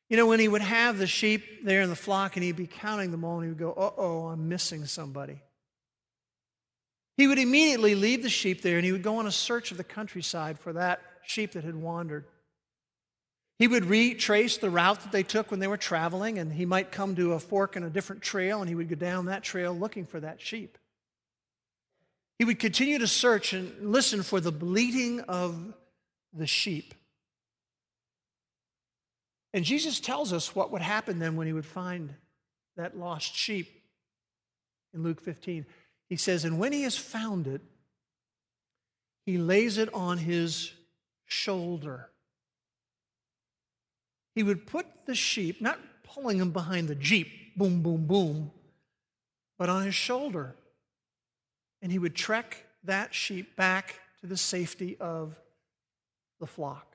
You 0.09 0.17
know, 0.17 0.25
when 0.25 0.39
he 0.39 0.47
would 0.47 0.61
have 0.61 0.97
the 0.97 1.07
sheep 1.07 1.65
there 1.65 1.81
in 1.81 1.89
the 1.89 1.95
flock 1.95 2.35
and 2.35 2.43
he'd 2.43 2.55
be 2.55 2.67
counting 2.67 3.11
them 3.11 3.23
all 3.23 3.39
and 3.39 3.43
he 3.43 3.49
would 3.49 3.57
go, 3.57 3.73
uh 3.73 3.91
oh, 3.97 4.27
I'm 4.27 4.47
missing 4.47 4.85
somebody. 4.85 5.41
He 7.17 7.27
would 7.27 7.39
immediately 7.39 7.95
leave 7.95 8.23
the 8.23 8.29
sheep 8.29 8.61
there 8.61 8.77
and 8.77 8.85
he 8.85 8.91
would 8.91 9.03
go 9.03 9.17
on 9.17 9.27
a 9.27 9.31
search 9.31 9.71
of 9.71 9.77
the 9.77 9.83
countryside 9.83 10.59
for 10.59 10.73
that 10.73 11.01
sheep 11.23 11.53
that 11.53 11.63
had 11.63 11.75
wandered. 11.75 12.25
He 13.59 13.67
would 13.67 13.85
retrace 13.85 14.57
the 14.57 14.69
route 14.69 15.01
that 15.01 15.11
they 15.11 15.23
took 15.23 15.49
when 15.49 15.59
they 15.59 15.67
were 15.67 15.77
traveling, 15.77 16.37
and 16.37 16.53
he 16.53 16.65
might 16.65 16.91
come 16.91 17.15
to 17.15 17.33
a 17.33 17.39
fork 17.39 17.75
in 17.75 17.83
a 17.83 17.89
different 17.89 18.21
trail, 18.21 18.59
and 18.59 18.69
he 18.69 18.75
would 18.75 18.87
go 18.89 18.95
down 18.95 19.25
that 19.25 19.43
trail 19.43 19.75
looking 19.75 20.05
for 20.05 20.19
that 20.19 20.39
sheep. 20.39 20.77
He 22.37 22.45
would 22.45 22.59
continue 22.59 22.99
to 22.99 23.07
search 23.07 23.53
and 23.53 23.91
listen 23.91 24.21
for 24.21 24.39
the 24.39 24.51
bleating 24.51 25.21
of 25.21 25.73
the 26.33 26.45
sheep. 26.45 26.93
And 29.57 29.65
Jesus 29.65 29.99
tells 29.99 30.33
us 30.33 30.55
what 30.55 30.71
would 30.71 30.83
happen 30.83 31.17
then 31.17 31.35
when 31.35 31.47
he 31.47 31.53
would 31.53 31.65
find 31.65 32.13
that 32.75 32.95
lost 32.95 33.35
sheep 33.35 33.81
in 34.93 35.01
Luke 35.01 35.19
15. 35.19 35.65
He 36.09 36.15
says, 36.15 36.45
And 36.45 36.59
when 36.59 36.71
he 36.71 36.83
has 36.83 36.95
found 36.95 37.47
it, 37.47 37.61
he 39.25 39.39
lays 39.39 39.79
it 39.79 39.91
on 39.95 40.19
his 40.19 40.73
shoulder. 41.25 42.11
He 44.35 44.43
would 44.43 44.67
put 44.67 44.85
the 45.07 45.15
sheep, 45.15 45.59
not 45.59 45.79
pulling 46.03 46.37
him 46.37 46.51
behind 46.51 46.87
the 46.87 46.93
jeep, 46.93 47.57
boom, 47.57 47.81
boom, 47.81 48.05
boom, 48.05 48.51
but 49.57 49.69
on 49.69 49.81
his 49.81 49.95
shoulder. 49.95 50.53
And 51.81 51.91
he 51.91 51.97
would 51.97 52.13
trek 52.13 52.63
that 52.83 53.15
sheep 53.15 53.55
back 53.55 53.95
to 54.21 54.27
the 54.27 54.37
safety 54.37 54.97
of 54.99 55.35
the 56.39 56.45
flock. 56.45 56.86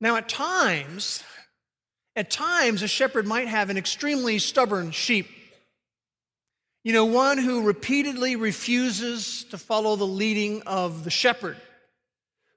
Now, 0.00 0.16
at 0.16 0.28
times, 0.28 1.24
at 2.14 2.30
times, 2.30 2.82
a 2.82 2.88
shepherd 2.88 3.26
might 3.26 3.48
have 3.48 3.70
an 3.70 3.76
extremely 3.76 4.38
stubborn 4.38 4.92
sheep. 4.92 5.28
You 6.84 6.92
know, 6.92 7.04
one 7.04 7.38
who 7.38 7.62
repeatedly 7.62 8.36
refuses 8.36 9.44
to 9.50 9.58
follow 9.58 9.96
the 9.96 10.06
leading 10.06 10.62
of 10.62 11.04
the 11.04 11.10
shepherd, 11.10 11.56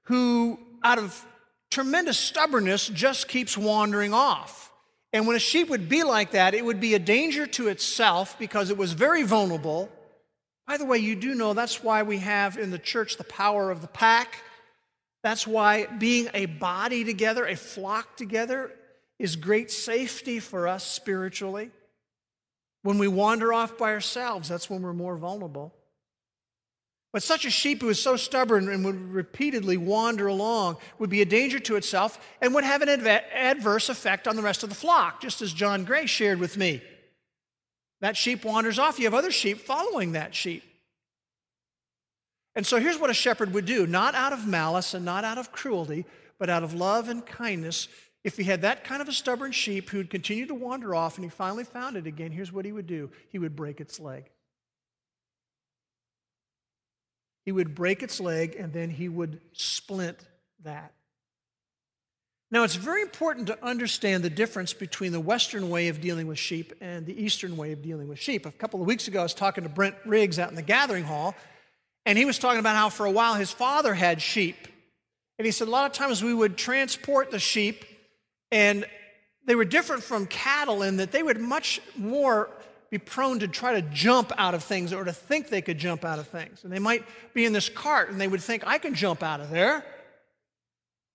who, 0.04 0.58
out 0.84 0.98
of 0.98 1.26
tremendous 1.70 2.18
stubbornness, 2.18 2.88
just 2.88 3.28
keeps 3.28 3.58
wandering 3.58 4.14
off. 4.14 4.70
And 5.12 5.26
when 5.26 5.36
a 5.36 5.40
sheep 5.40 5.68
would 5.68 5.88
be 5.88 6.04
like 6.04 6.30
that, 6.30 6.54
it 6.54 6.64
would 6.64 6.80
be 6.80 6.94
a 6.94 6.98
danger 6.98 7.46
to 7.48 7.68
itself 7.68 8.38
because 8.38 8.70
it 8.70 8.78
was 8.78 8.92
very 8.92 9.24
vulnerable. 9.24 9.90
By 10.66 10.76
the 10.76 10.84
way, 10.84 10.98
you 10.98 11.16
do 11.16 11.34
know 11.34 11.52
that's 11.52 11.82
why 11.82 12.04
we 12.04 12.18
have 12.18 12.56
in 12.56 12.70
the 12.70 12.78
church 12.78 13.16
the 13.16 13.24
power 13.24 13.70
of 13.70 13.82
the 13.82 13.88
pack 13.88 14.38
that's 15.22 15.46
why 15.46 15.86
being 15.86 16.28
a 16.34 16.46
body 16.46 17.04
together, 17.04 17.46
a 17.46 17.56
flock 17.56 18.16
together, 18.16 18.72
is 19.18 19.36
great 19.36 19.70
safety 19.70 20.40
for 20.40 20.66
us 20.66 20.84
spiritually. 20.84 21.70
When 22.82 22.98
we 22.98 23.06
wander 23.06 23.52
off 23.52 23.78
by 23.78 23.92
ourselves, 23.92 24.48
that's 24.48 24.68
when 24.68 24.82
we're 24.82 24.92
more 24.92 25.16
vulnerable. 25.16 25.72
But 27.12 27.22
such 27.22 27.44
a 27.44 27.50
sheep 27.50 27.82
who 27.82 27.90
is 27.90 28.02
so 28.02 28.16
stubborn 28.16 28.68
and 28.68 28.84
would 28.84 29.12
repeatedly 29.12 29.76
wander 29.76 30.26
along 30.26 30.78
would 30.98 31.10
be 31.10 31.20
a 31.20 31.26
danger 31.26 31.60
to 31.60 31.76
itself 31.76 32.18
and 32.40 32.54
would 32.54 32.64
have 32.64 32.82
an 32.82 32.88
adverse 32.88 33.90
effect 33.90 34.26
on 34.26 34.34
the 34.34 34.42
rest 34.42 34.62
of 34.62 34.70
the 34.70 34.74
flock, 34.74 35.20
just 35.20 35.42
as 35.42 35.52
John 35.52 35.84
Gray 35.84 36.06
shared 36.06 36.40
with 36.40 36.56
me. 36.56 36.82
That 38.00 38.16
sheep 38.16 38.44
wanders 38.44 38.78
off, 38.78 38.98
you 38.98 39.04
have 39.04 39.14
other 39.14 39.30
sheep 39.30 39.60
following 39.60 40.12
that 40.12 40.34
sheep. 40.34 40.64
And 42.54 42.66
so 42.66 42.78
here's 42.78 42.98
what 42.98 43.10
a 43.10 43.14
shepherd 43.14 43.54
would 43.54 43.64
do 43.64 43.86
not 43.86 44.14
out 44.14 44.32
of 44.32 44.46
malice 44.46 44.94
and 44.94 45.04
not 45.04 45.24
out 45.24 45.38
of 45.38 45.52
cruelty, 45.52 46.04
but 46.38 46.50
out 46.50 46.62
of 46.62 46.74
love 46.74 47.08
and 47.08 47.24
kindness. 47.24 47.88
If 48.24 48.36
he 48.36 48.44
had 48.44 48.62
that 48.62 48.84
kind 48.84 49.02
of 49.02 49.08
a 49.08 49.12
stubborn 49.12 49.52
sheep 49.52 49.90
who'd 49.90 50.10
continue 50.10 50.46
to 50.46 50.54
wander 50.54 50.94
off 50.94 51.16
and 51.16 51.24
he 51.24 51.30
finally 51.30 51.64
found 51.64 51.96
it 51.96 52.06
again, 52.06 52.30
here's 52.30 52.52
what 52.52 52.64
he 52.64 52.72
would 52.72 52.86
do 52.86 53.10
he 53.30 53.38
would 53.38 53.56
break 53.56 53.80
its 53.80 53.98
leg. 53.98 54.30
He 57.44 57.52
would 57.52 57.74
break 57.74 58.02
its 58.02 58.20
leg 58.20 58.54
and 58.56 58.72
then 58.72 58.90
he 58.90 59.08
would 59.08 59.40
splint 59.52 60.18
that. 60.62 60.92
Now, 62.52 62.64
it's 62.64 62.74
very 62.74 63.00
important 63.00 63.46
to 63.46 63.64
understand 63.64 64.22
the 64.22 64.30
difference 64.30 64.74
between 64.74 65.10
the 65.12 65.20
Western 65.20 65.70
way 65.70 65.88
of 65.88 66.02
dealing 66.02 66.26
with 66.26 66.38
sheep 66.38 66.74
and 66.82 67.06
the 67.06 67.20
Eastern 67.20 67.56
way 67.56 67.72
of 67.72 67.80
dealing 67.80 68.08
with 68.08 68.18
sheep. 68.18 68.44
A 68.44 68.52
couple 68.52 68.78
of 68.82 68.86
weeks 68.86 69.08
ago, 69.08 69.20
I 69.20 69.22
was 69.22 69.32
talking 69.32 69.64
to 69.64 69.70
Brent 69.70 69.96
Riggs 70.04 70.38
out 70.38 70.50
in 70.50 70.54
the 70.54 70.62
gathering 70.62 71.04
hall, 71.04 71.34
and 72.04 72.18
he 72.18 72.24
was 72.24 72.38
talking 72.38 72.60
about 72.60 72.76
how 72.76 72.88
for 72.88 73.06
a 73.06 73.10
while 73.10 73.34
his 73.34 73.50
father 73.50 73.94
had 73.94 74.20
sheep. 74.20 74.68
And 75.38 75.46
he 75.46 75.52
said 75.52 75.68
a 75.68 75.70
lot 75.70 75.86
of 75.86 75.92
times 75.92 76.22
we 76.22 76.34
would 76.34 76.56
transport 76.56 77.30
the 77.30 77.38
sheep, 77.38 77.84
and 78.50 78.84
they 79.46 79.54
were 79.54 79.64
different 79.64 80.02
from 80.02 80.26
cattle 80.26 80.82
in 80.82 80.98
that 80.98 81.12
they 81.12 81.22
would 81.22 81.40
much 81.40 81.80
more 81.96 82.48
be 82.90 82.98
prone 82.98 83.38
to 83.38 83.48
try 83.48 83.80
to 83.80 83.82
jump 83.82 84.32
out 84.36 84.54
of 84.54 84.62
things 84.62 84.92
or 84.92 85.02
to 85.02 85.12
think 85.12 85.48
they 85.48 85.62
could 85.62 85.78
jump 85.78 86.04
out 86.04 86.18
of 86.18 86.28
things. 86.28 86.62
And 86.62 86.70
they 86.70 86.78
might 86.78 87.04
be 87.32 87.46
in 87.46 87.54
this 87.54 87.70
cart 87.70 88.10
and 88.10 88.20
they 88.20 88.28
would 88.28 88.42
think, 88.42 88.64
I 88.66 88.76
can 88.76 88.94
jump 88.94 89.22
out 89.22 89.40
of 89.40 89.48
there. 89.48 89.82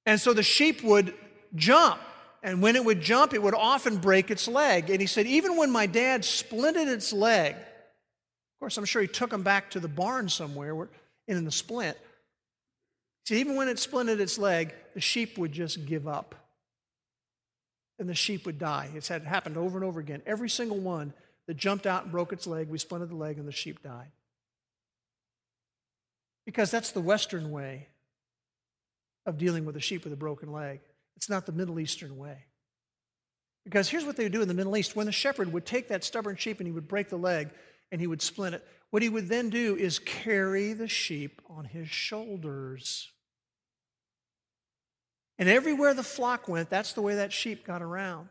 And 0.08 0.20
so 0.20 0.34
the 0.34 0.42
sheep 0.42 0.84
would 0.84 1.14
jump. 1.54 2.02
And 2.42 2.64
when 2.64 2.76
it 2.76 2.84
would 2.84 3.02
jump, 3.02 3.34
it 3.34 3.44
would 3.44 3.54
often 3.54 3.98
break 3.98 4.32
its 4.32 4.48
leg. 4.48 4.90
And 4.90 5.00
he 5.00 5.06
said, 5.06 5.28
even 5.28 5.56
when 5.56 5.70
my 5.70 5.86
dad 5.86 6.22
splinted 6.24 6.88
its 6.88 7.14
leg, 7.14 7.56
of 8.58 8.60
course, 8.60 8.78
I'm 8.78 8.86
sure 8.86 9.04
he 9.04 9.08
took 9.08 9.30
them 9.30 9.44
back 9.44 9.70
to 9.72 9.80
the 9.80 9.88
barn 9.88 10.30
somewhere 10.30 10.74
where, 10.74 10.90
in 11.28 11.46
the 11.46 11.52
splint. 11.52 11.96
See, 13.28 13.40
even 13.40 13.56
when 13.56 13.68
it 13.68 13.78
splinted 13.78 14.20
its 14.20 14.40
leg, 14.40 14.74
the 14.96 15.00
sheep 15.00 15.38
would 15.38 15.52
just 15.52 15.86
give 15.86 16.08
up. 16.08 16.34
And 18.00 18.10
the 18.10 18.16
sheep 18.16 18.48
would 18.48 18.58
die. 18.58 18.90
It's 18.96 19.10
had 19.10 19.24
happened 19.24 19.58
over 19.58 19.78
and 19.78 19.86
over 19.86 20.00
again. 20.00 20.24
Every 20.26 20.50
single 20.50 20.80
one 20.80 21.14
that 21.46 21.56
jumped 21.56 21.86
out 21.86 22.04
and 22.04 22.12
broke 22.12 22.34
its 22.34 22.48
leg, 22.48 22.68
we 22.68 22.80
splinted 22.80 23.10
the 23.10 23.16
leg 23.16 23.38
and 23.38 23.48
the 23.48 23.52
sheep 23.52 23.84
died. 23.84 24.12
Because 26.44 26.72
that's 26.72 26.92
the 26.92 27.02
Western 27.02 27.52
way 27.52 27.90
of 29.28 29.38
dealing 29.38 29.66
with 29.66 29.76
a 29.76 29.82
sheep 29.82 30.04
with 30.04 30.14
a 30.14 30.18
broken 30.18 30.52
leg. 30.52 30.80
It's 31.16 31.30
not 31.30 31.46
the 31.46 31.52
Middle 31.52 31.80
Eastern 31.80 32.18
way. 32.18 32.46
Because 33.66 33.88
here's 33.88 34.06
what 34.06 34.16
they 34.16 34.24
would 34.24 34.32
do 34.32 34.42
in 34.42 34.48
the 34.48 34.54
Middle 34.56 34.78
East 34.78 34.96
when 34.96 35.06
the 35.06 35.12
shepherd 35.12 35.54
would 35.54 35.66
take 35.66 35.90
that 35.90 36.04
stubborn 36.04 36.38
sheep 36.38 36.60
and 36.60 36.68
he 36.68 36.72
would 36.72 36.88
break 36.88 37.10
the 37.10 37.18
leg, 37.18 37.50
and 37.92 38.02
he 38.02 38.08
would 38.08 38.22
splint 38.22 38.56
it. 38.56 38.66
What 38.90 39.02
he 39.02 39.10
would 39.10 39.28
then 39.28 39.50
do 39.50 39.76
is 39.76 40.00
carry 40.00 40.74
the 40.74 40.88
sheep 40.88 41.42
on 41.50 41.66
his 41.66 41.90
shoulders. 41.90 43.12
And 45.38 45.50
everywhere 45.50 45.94
the 45.94 46.04
flock 46.04 46.48
went, 46.48 46.70
that's 46.70 46.94
the 46.94 47.02
way 47.02 47.16
that 47.16 47.34
sheep 47.34 47.66
got 47.66 47.82
around 47.82 48.30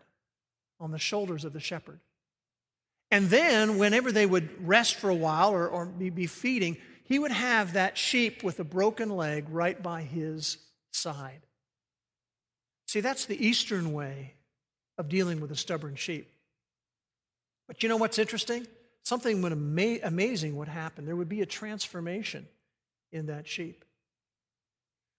on 0.81 0.91
the 0.91 0.99
shoulders 0.99 1.45
of 1.45 1.53
the 1.53 1.61
shepherd. 1.61 2.01
And 3.11 3.31
then, 3.31 3.79
whenever 3.79 4.11
they 4.11 4.27
would 4.27 4.67
rest 4.67 4.97
for 4.97 5.09
a 5.09 5.15
while 5.15 5.53
or, 5.53 5.69
or 5.69 5.87
be 5.87 6.27
feeding, 6.27 6.77
he 7.05 7.21
would 7.21 7.31
have 7.31 7.75
that 7.75 7.97
sheep 7.97 8.43
with 8.43 8.59
a 8.59 8.65
broken 8.65 9.11
leg 9.11 9.47
right 9.49 9.81
by 9.81 10.03
his 10.03 10.59
side. 10.93 11.43
See, 12.89 13.01
that's 13.01 13.27
the 13.27 13.47
Eastern 13.47 13.93
way 13.93 14.35
of 14.99 15.09
dealing 15.09 15.41
with 15.41 15.53
a 15.53 15.57
stubborn 15.57 15.95
sheep. 15.95 16.33
But 17.69 17.83
you 17.83 17.89
know 17.89 17.97
what's 17.97 18.19
interesting? 18.19 18.67
Something 19.07 19.41
would 19.41 19.53
ama- 19.53 20.01
amazing 20.03 20.57
would 20.57 20.67
happen. 20.67 21.07
There 21.07 21.15
would 21.15 21.29
be 21.29 21.41
a 21.41 21.47
transformation 21.47 22.49
in 23.13 23.27
that 23.27 23.47
sheep. 23.47 23.85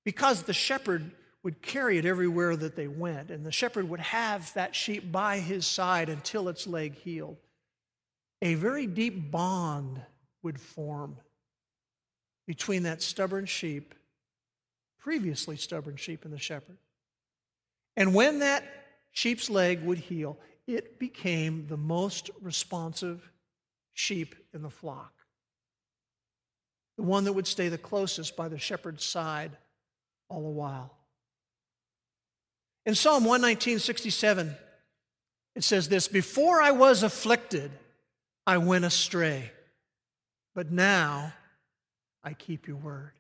Because 0.04 0.44
the 0.44 0.54
shepherd 0.54 1.10
would 1.42 1.62
carry 1.62 1.98
it 1.98 2.04
everywhere 2.04 2.58
that 2.58 2.76
they 2.76 2.90
went, 2.90 3.32
and 3.32 3.46
the 3.46 3.52
shepherd 3.52 3.88
would 3.88 4.02
have 4.02 4.54
that 4.56 4.76
sheep 4.76 5.10
by 5.10 5.40
his 5.40 5.66
side 5.66 6.10
until 6.10 6.50
its 6.50 6.68
leg 6.68 6.96
healed. 6.96 7.38
A 8.42 8.56
very 8.56 8.88
deep 8.88 9.32
bond 9.32 10.02
would 10.44 10.60
form 10.60 11.16
between 12.46 12.84
that 12.84 13.02
stubborn 13.02 13.46
sheep, 13.46 13.96
previously 15.00 15.56
stubborn 15.56 15.96
sheep, 15.96 16.26
and 16.26 16.34
the 16.34 16.40
shepherd. 16.40 16.78
And 17.96 18.14
when 18.14 18.40
that 18.40 18.66
sheep's 19.14 19.50
leg 19.50 19.82
would 19.84 19.98
heal, 19.98 20.38
it 20.68 21.00
became 21.00 21.68
the 21.68 21.78
most 21.78 22.30
responsive 22.42 23.32
sheep 23.98 24.36
in 24.54 24.62
the 24.62 24.70
flock. 24.70 25.12
The 26.98 27.04
one 27.04 27.24
that 27.24 27.34
would 27.34 27.48
stay 27.48 27.68
the 27.68 27.78
closest 27.78 28.36
by 28.36 28.48
the 28.48 28.60
shepherd's 28.60 29.04
side 29.04 29.52
all 30.30 30.44
the 30.44 30.50
while. 30.50 30.96
In 32.86 32.96
Psalm 32.96 33.26
119, 33.26 33.80
67, 33.80 34.56
it 35.56 35.64
says 35.64 35.90
this 35.90 36.08
Before 36.08 36.62
I 36.62 36.72
was 36.72 37.02
afflicted, 37.02 37.72
I 38.46 38.60
went 38.60 38.86
astray, 38.86 39.52
but 40.54 40.72
now 40.72 41.34
I 42.24 42.34
keep 42.34 42.68
your 42.68 42.78
word. 42.78 43.14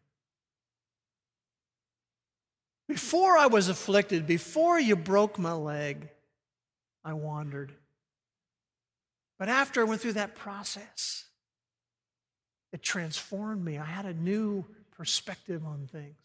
Before 2.87 3.37
I 3.37 3.47
was 3.47 3.67
afflicted, 3.67 4.27
before 4.27 4.79
you 4.79 4.95
broke 4.95 5.37
my 5.37 5.53
leg, 5.53 6.07
I 7.03 7.13
wandered. 7.13 7.73
But 9.37 9.49
after 9.49 9.81
I 9.81 9.83
went 9.83 10.01
through 10.01 10.13
that 10.13 10.35
process, 10.35 11.25
it 12.73 12.81
transformed 12.81 13.63
me. 13.63 13.77
I 13.77 13.85
had 13.85 14.05
a 14.05 14.13
new 14.13 14.65
perspective 14.91 15.65
on 15.65 15.87
things. 15.91 16.15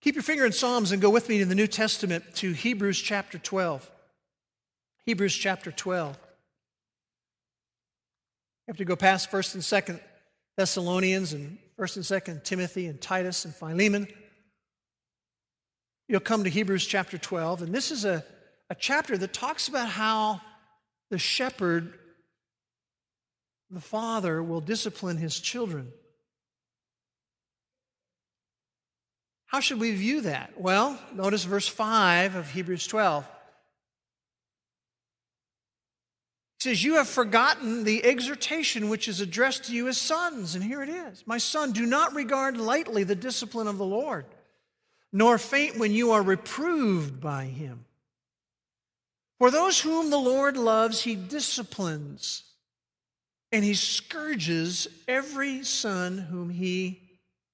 Keep 0.00 0.14
your 0.14 0.22
finger 0.22 0.46
in 0.46 0.52
Psalms 0.52 0.92
and 0.92 1.02
go 1.02 1.10
with 1.10 1.28
me 1.28 1.40
in 1.40 1.48
the 1.48 1.54
New 1.54 1.66
Testament 1.66 2.24
to 2.36 2.52
Hebrews 2.52 3.00
chapter 3.00 3.38
12. 3.38 3.90
Hebrews 5.06 5.34
chapter 5.34 5.72
12. 5.72 6.16
You 8.66 8.72
have 8.72 8.76
to 8.76 8.84
go 8.84 8.96
past 8.96 9.30
1st 9.30 9.54
and 9.54 9.62
2nd 9.62 10.00
Thessalonians 10.56 11.32
and 11.32 11.58
1st 11.78 11.96
and 11.96 12.04
2nd 12.24 12.44
Timothy 12.44 12.86
and 12.86 13.00
Titus 13.00 13.44
and 13.44 13.54
Philemon. 13.54 14.06
You'll 16.08 16.20
come 16.20 16.44
to 16.44 16.50
Hebrews 16.50 16.86
chapter 16.86 17.18
12, 17.18 17.62
and 17.62 17.74
this 17.74 17.90
is 17.90 18.04
a, 18.04 18.24
a 18.70 18.74
chapter 18.74 19.16
that 19.16 19.32
talks 19.32 19.68
about 19.68 19.88
how 19.88 20.40
the 21.10 21.18
shepherd, 21.18 21.94
the 23.70 23.80
father, 23.80 24.42
will 24.42 24.60
discipline 24.60 25.16
his 25.16 25.40
children. 25.40 25.92
How 29.46 29.60
should 29.60 29.80
we 29.80 29.94
view 29.94 30.22
that? 30.22 30.60
Well, 30.60 30.98
notice 31.14 31.44
verse 31.44 31.66
5 31.66 32.34
of 32.34 32.50
Hebrews 32.50 32.86
12. 32.86 33.24
It 36.58 36.62
says, 36.62 36.84
You 36.84 36.96
have 36.96 37.08
forgotten 37.08 37.84
the 37.84 38.04
exhortation 38.04 38.90
which 38.90 39.08
is 39.08 39.22
addressed 39.22 39.64
to 39.64 39.72
you 39.72 39.88
as 39.88 39.96
sons. 39.96 40.54
And 40.54 40.62
here 40.62 40.82
it 40.82 40.90
is 40.90 41.22
My 41.26 41.38
son, 41.38 41.72
do 41.72 41.86
not 41.86 42.14
regard 42.14 42.58
lightly 42.58 43.04
the 43.04 43.14
discipline 43.14 43.68
of 43.68 43.78
the 43.78 43.86
Lord 43.86 44.26
nor 45.12 45.38
faint 45.38 45.78
when 45.78 45.92
you 45.92 46.12
are 46.12 46.22
reproved 46.22 47.20
by 47.20 47.44
him. 47.44 47.84
For 49.38 49.50
those 49.50 49.80
whom 49.80 50.10
the 50.10 50.18
Lord 50.18 50.56
loves, 50.56 51.02
he 51.02 51.14
disciplines, 51.14 52.42
and 53.52 53.64
he 53.64 53.74
scourges 53.74 54.88
every 55.06 55.62
son 55.64 56.18
whom 56.18 56.50
he 56.50 57.00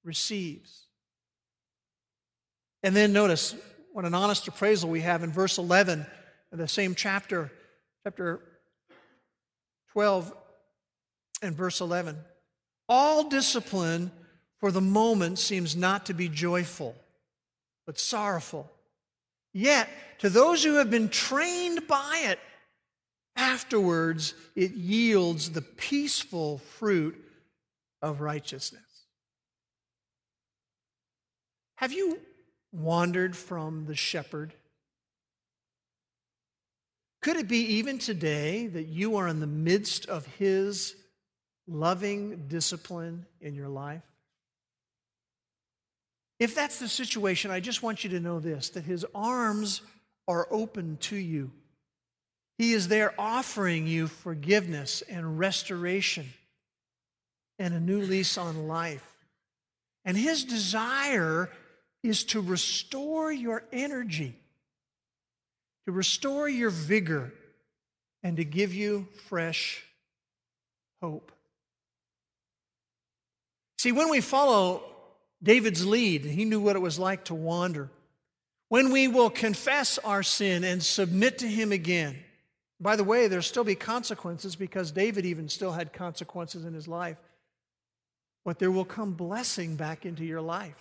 receives. 0.02 0.84
And 2.82 2.96
then 2.96 3.12
notice 3.12 3.54
what 3.92 4.04
an 4.04 4.14
honest 4.14 4.48
appraisal 4.48 4.90
we 4.90 5.02
have 5.02 5.22
in 5.22 5.30
verse 5.30 5.58
11 5.58 6.06
of 6.52 6.58
the 6.58 6.68
same 6.68 6.94
chapter, 6.94 7.50
chapter 8.02 8.40
12 9.92 10.32
and 11.42 11.54
verse 11.54 11.80
11. 11.80 12.16
All 12.88 13.28
discipline 13.28 14.10
for 14.60 14.70
the 14.70 14.80
moment 14.80 15.38
seems 15.38 15.76
not 15.76 16.06
to 16.06 16.14
be 16.14 16.28
joyful 16.28 16.94
but 17.86 17.98
sorrowful. 17.98 18.70
Yet, 19.54 19.88
to 20.18 20.28
those 20.28 20.64
who 20.64 20.74
have 20.74 20.90
been 20.90 21.08
trained 21.08 21.86
by 21.86 22.24
it, 22.24 22.40
afterwards 23.36 24.34
it 24.56 24.72
yields 24.72 25.50
the 25.50 25.62
peaceful 25.62 26.58
fruit 26.58 27.16
of 28.02 28.20
righteousness. 28.20 28.82
Have 31.76 31.92
you 31.92 32.18
wandered 32.72 33.36
from 33.36 33.86
the 33.86 33.94
shepherd? 33.94 34.52
Could 37.22 37.36
it 37.36 37.48
be 37.48 37.76
even 37.76 37.98
today 37.98 38.66
that 38.66 38.88
you 38.88 39.16
are 39.16 39.28
in 39.28 39.40
the 39.40 39.46
midst 39.46 40.06
of 40.06 40.26
his 40.26 40.96
loving 41.66 42.48
discipline 42.48 43.24
in 43.40 43.54
your 43.54 43.68
life? 43.68 44.02
If 46.44 46.54
that's 46.54 46.78
the 46.78 46.88
situation, 46.88 47.50
I 47.50 47.60
just 47.60 47.82
want 47.82 48.04
you 48.04 48.10
to 48.10 48.20
know 48.20 48.38
this 48.38 48.68
that 48.70 48.84
his 48.84 49.06
arms 49.14 49.80
are 50.28 50.46
open 50.50 50.98
to 50.98 51.16
you. 51.16 51.50
He 52.58 52.74
is 52.74 52.88
there 52.88 53.14
offering 53.18 53.86
you 53.86 54.08
forgiveness 54.08 55.02
and 55.08 55.38
restoration 55.38 56.28
and 57.58 57.72
a 57.72 57.80
new 57.80 58.02
lease 58.02 58.36
on 58.36 58.68
life. 58.68 59.10
And 60.04 60.18
his 60.18 60.44
desire 60.44 61.48
is 62.02 62.24
to 62.24 62.42
restore 62.42 63.32
your 63.32 63.64
energy, 63.72 64.36
to 65.86 65.92
restore 65.92 66.46
your 66.46 66.68
vigor, 66.68 67.32
and 68.22 68.36
to 68.36 68.44
give 68.44 68.74
you 68.74 69.08
fresh 69.28 69.82
hope. 71.00 71.32
See, 73.78 73.92
when 73.92 74.10
we 74.10 74.20
follow 74.20 74.90
David's 75.44 75.86
lead. 75.86 76.24
He 76.24 76.44
knew 76.44 76.58
what 76.58 76.74
it 76.74 76.80
was 76.82 76.98
like 76.98 77.26
to 77.26 77.34
wander. 77.34 77.90
When 78.68 78.90
we 78.90 79.06
will 79.06 79.30
confess 79.30 79.98
our 79.98 80.24
sin 80.24 80.64
and 80.64 80.82
submit 80.82 81.38
to 81.38 81.46
Him 81.46 81.70
again, 81.70 82.18
by 82.80 82.96
the 82.96 83.04
way, 83.04 83.28
there'll 83.28 83.42
still 83.42 83.64
be 83.64 83.76
consequences 83.76 84.56
because 84.56 84.90
David 84.90 85.24
even 85.24 85.48
still 85.48 85.72
had 85.72 85.92
consequences 85.92 86.64
in 86.64 86.74
his 86.74 86.88
life. 86.88 87.16
But 88.44 88.58
there 88.58 88.70
will 88.70 88.84
come 88.84 89.12
blessing 89.12 89.76
back 89.76 90.04
into 90.04 90.24
your 90.24 90.40
life. 90.40 90.76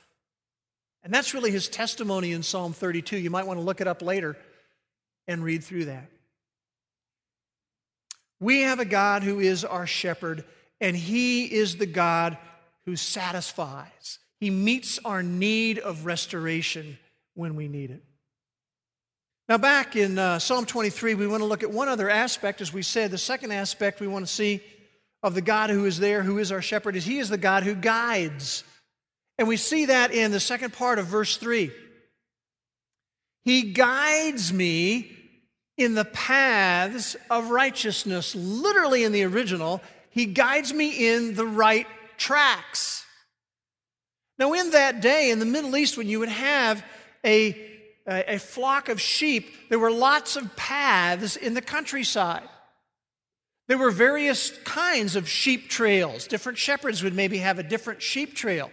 And 1.04 1.14
that's 1.14 1.34
really 1.34 1.52
his 1.52 1.70
testimony 1.70 2.32
in 2.32 2.44
Psalm 2.44 2.74
32. 2.74 3.18
You 3.18 3.30
might 3.30 3.46
want 3.46 3.60
to 3.60 3.64
look 3.64 3.80
it 3.80 3.88
up 3.88 4.02
later 4.02 4.38
and 5.28 5.44
read 5.44 5.64
through 5.64 5.86
that. 5.86 6.10
We 8.40 8.62
have 8.62 8.80
a 8.80 8.86
God 8.86 9.24
who 9.24 9.40
is 9.40 9.64
our 9.64 9.88
shepherd, 9.88 10.44
and 10.82 10.98
he 10.98 11.46
is 11.46 11.78
the 11.78 11.86
God 11.86 12.38
who 12.86 12.96
satisfies. 12.96 14.20
He 14.44 14.50
meets 14.50 15.00
our 15.06 15.24
need 15.24 15.80
of 15.80 16.06
restoration 16.06 16.98
when 17.34 17.56
we 17.56 17.70
need 17.70 17.92
it. 17.92 18.04
Now, 19.48 19.58
back 19.58 19.96
in 19.96 20.20
uh, 20.20 20.38
Psalm 20.38 20.66
23, 20.66 21.16
we 21.16 21.28
want 21.28 21.40
to 21.40 21.46
look 21.46 21.64
at 21.64 21.72
one 21.72 21.88
other 21.88 22.10
aspect. 22.10 22.60
As 22.60 22.74
we 22.74 22.82
said, 22.82 23.10
the 23.10 23.18
second 23.18 23.54
aspect 23.54 24.02
we 24.02 24.08
want 24.08 24.28
to 24.28 24.34
see 24.34 24.60
of 25.22 25.34
the 25.34 25.40
God 25.40 25.70
who 25.70 25.86
is 25.86 25.98
there, 25.98 26.24
who 26.24 26.40
is 26.40 26.52
our 26.52 26.62
shepherd, 26.62 26.98
is 26.98 27.06
He 27.06 27.20
is 27.20 27.30
the 27.30 27.38
God 27.38 27.64
who 27.64 27.74
guides. 27.74 28.66
And 29.38 29.48
we 29.48 29.56
see 29.56 29.86
that 29.86 30.12
in 30.12 30.34
the 30.34 30.42
second 30.42 30.74
part 30.74 31.00
of 31.00 31.06
verse 31.06 31.38
3. 31.38 31.72
He 33.46 33.72
guides 33.72 34.52
me 34.52 35.10
in 35.78 35.96
the 35.96 36.04
paths 36.04 37.16
of 37.30 37.50
righteousness. 37.50 38.36
Literally, 38.36 39.06
in 39.06 39.14
the 39.14 39.24
original, 39.24 39.82
He 40.10 40.26
guides 40.26 40.74
me 40.74 41.08
in 41.14 41.34
the 41.34 41.46
right 41.46 41.88
tracks. 42.18 43.03
Now, 44.44 44.52
in 44.52 44.72
that 44.72 45.00
day 45.00 45.30
in 45.30 45.40
the 45.40 45.46
Middle 45.46 45.78
East, 45.78 45.98
when 45.98 46.10
you 46.10 46.20
would 46.20 46.28
have 46.28 46.84
a, 47.24 47.52
a, 48.06 48.34
a 48.34 48.38
flock 48.38 48.90
of 48.90 49.00
sheep, 49.00 49.70
there 49.70 49.80
were 49.80 49.90
lots 49.90 50.36
of 50.36 50.54
paths 50.58 51.38
in 51.38 51.54
the 51.54 51.62
countryside. 51.62 52.50
There 53.70 53.78
were 53.78 53.90
various 53.90 54.52
kinds 54.66 55.16
of 55.16 55.30
sheep 55.30 55.70
trails. 55.70 56.28
Different 56.28 56.58
shepherds 56.58 57.04
would 57.04 57.16
maybe 57.16 57.38
have 57.38 57.58
a 57.58 57.64
different 57.64 58.02
sheep 58.02 58.36
trail. 58.36 58.70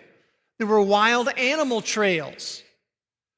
There 0.59 0.67
were 0.67 0.83
wild 0.83 1.29
animal 1.39 1.83
trails. 1.83 2.65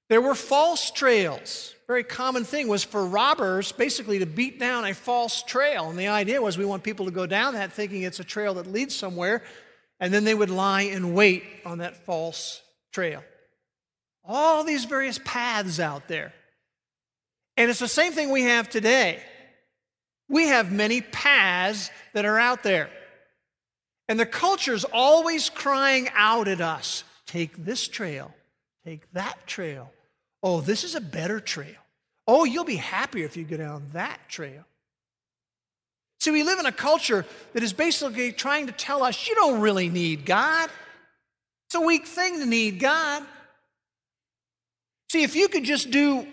There 0.09 0.23
were 0.23 0.35
false 0.35 0.91
trails. 0.91 1.75
Very 1.87 2.03
common 2.03 2.45
thing 2.45 2.67
was 2.67 2.83
for 2.83 3.05
robbers 3.05 3.73
basically 3.73 4.21
to 4.21 4.27
beat 4.27 4.59
down 4.59 4.87
a 4.87 4.95
false 4.95 5.43
trail. 5.43 5.91
And 5.91 5.99
the 5.99 6.09
idea 6.09 6.41
was 6.41 6.57
we 6.57 6.65
want 6.65 6.83
people 6.83 7.05
to 7.05 7.13
go 7.13 7.27
down 7.27 7.53
that 7.53 7.75
thinking 7.75 8.05
it's 8.05 8.21
a 8.21 8.25
trail 8.25 8.55
that 8.55 8.67
leads 8.67 8.95
somewhere 8.95 9.43
and 10.03 10.13
then 10.13 10.25
they 10.25 10.35
would 10.35 10.51
lie 10.51 10.83
in 10.83 11.15
wait 11.15 11.45
on 11.65 11.79
that 11.79 11.97
false 11.97 12.61
trail. 12.93 13.23
All 14.25 14.65
these 14.65 14.85
various 14.85 15.21
paths 15.25 15.79
out 15.79 16.09
there. 16.09 16.33
And 17.57 17.71
it's 17.71 17.79
the 17.79 17.87
same 17.87 18.13
thing 18.13 18.31
we 18.31 18.43
have 18.43 18.69
today. 18.69 19.23
We 20.29 20.49
have 20.49 20.73
many 20.73 21.03
paths 21.03 21.89
that 22.15 22.25
are 22.25 22.37
out 22.37 22.65
there. 22.65 22.91
And 24.09 24.19
the 24.19 24.27
culture's 24.27 24.85
always 24.85 25.49
crying 25.49 26.09
out 26.15 26.49
at 26.49 26.61
us 26.61 27.05
take 27.27 27.65
this 27.65 27.87
trail, 27.87 28.35
take 28.85 29.11
that 29.13 29.47
trail. 29.47 29.93
Oh, 30.43 30.61
this 30.61 30.83
is 30.83 30.97
a 30.97 31.01
better 31.01 31.39
trail. 31.39 31.79
Oh, 32.27 32.43
you'll 32.43 32.65
be 32.65 32.75
happier 32.75 33.25
if 33.25 33.37
you 33.37 33.45
go 33.45 33.57
down 33.57 33.87
that 33.93 34.19
trail. 34.29 34.65
See, 36.23 36.31
we 36.31 36.45
live 36.45 36.61
in 36.61 36.67
a 36.67 36.73
culture 36.73 37.27
that 37.53 37.65
is 37.65 37.73
basically 37.73 38.31
trying 38.31 38.69
to 38.69 38.73
tell 38.73 39.03
us 39.03 39.27
you 39.27 39.35
don't 39.35 39.61
really 39.61 39.89
need 39.89 40.25
God. 40.25 40.71
It's 41.67 41.75
a 41.75 41.81
weak 41.81 42.07
thing 42.07 42.39
to 42.39 42.47
need 42.47 42.79
God. 42.79 43.25
See, 45.11 45.25
if 45.25 45.35
you 45.35 45.49
could 45.49 45.65
just 45.65 45.91
do 45.91 46.29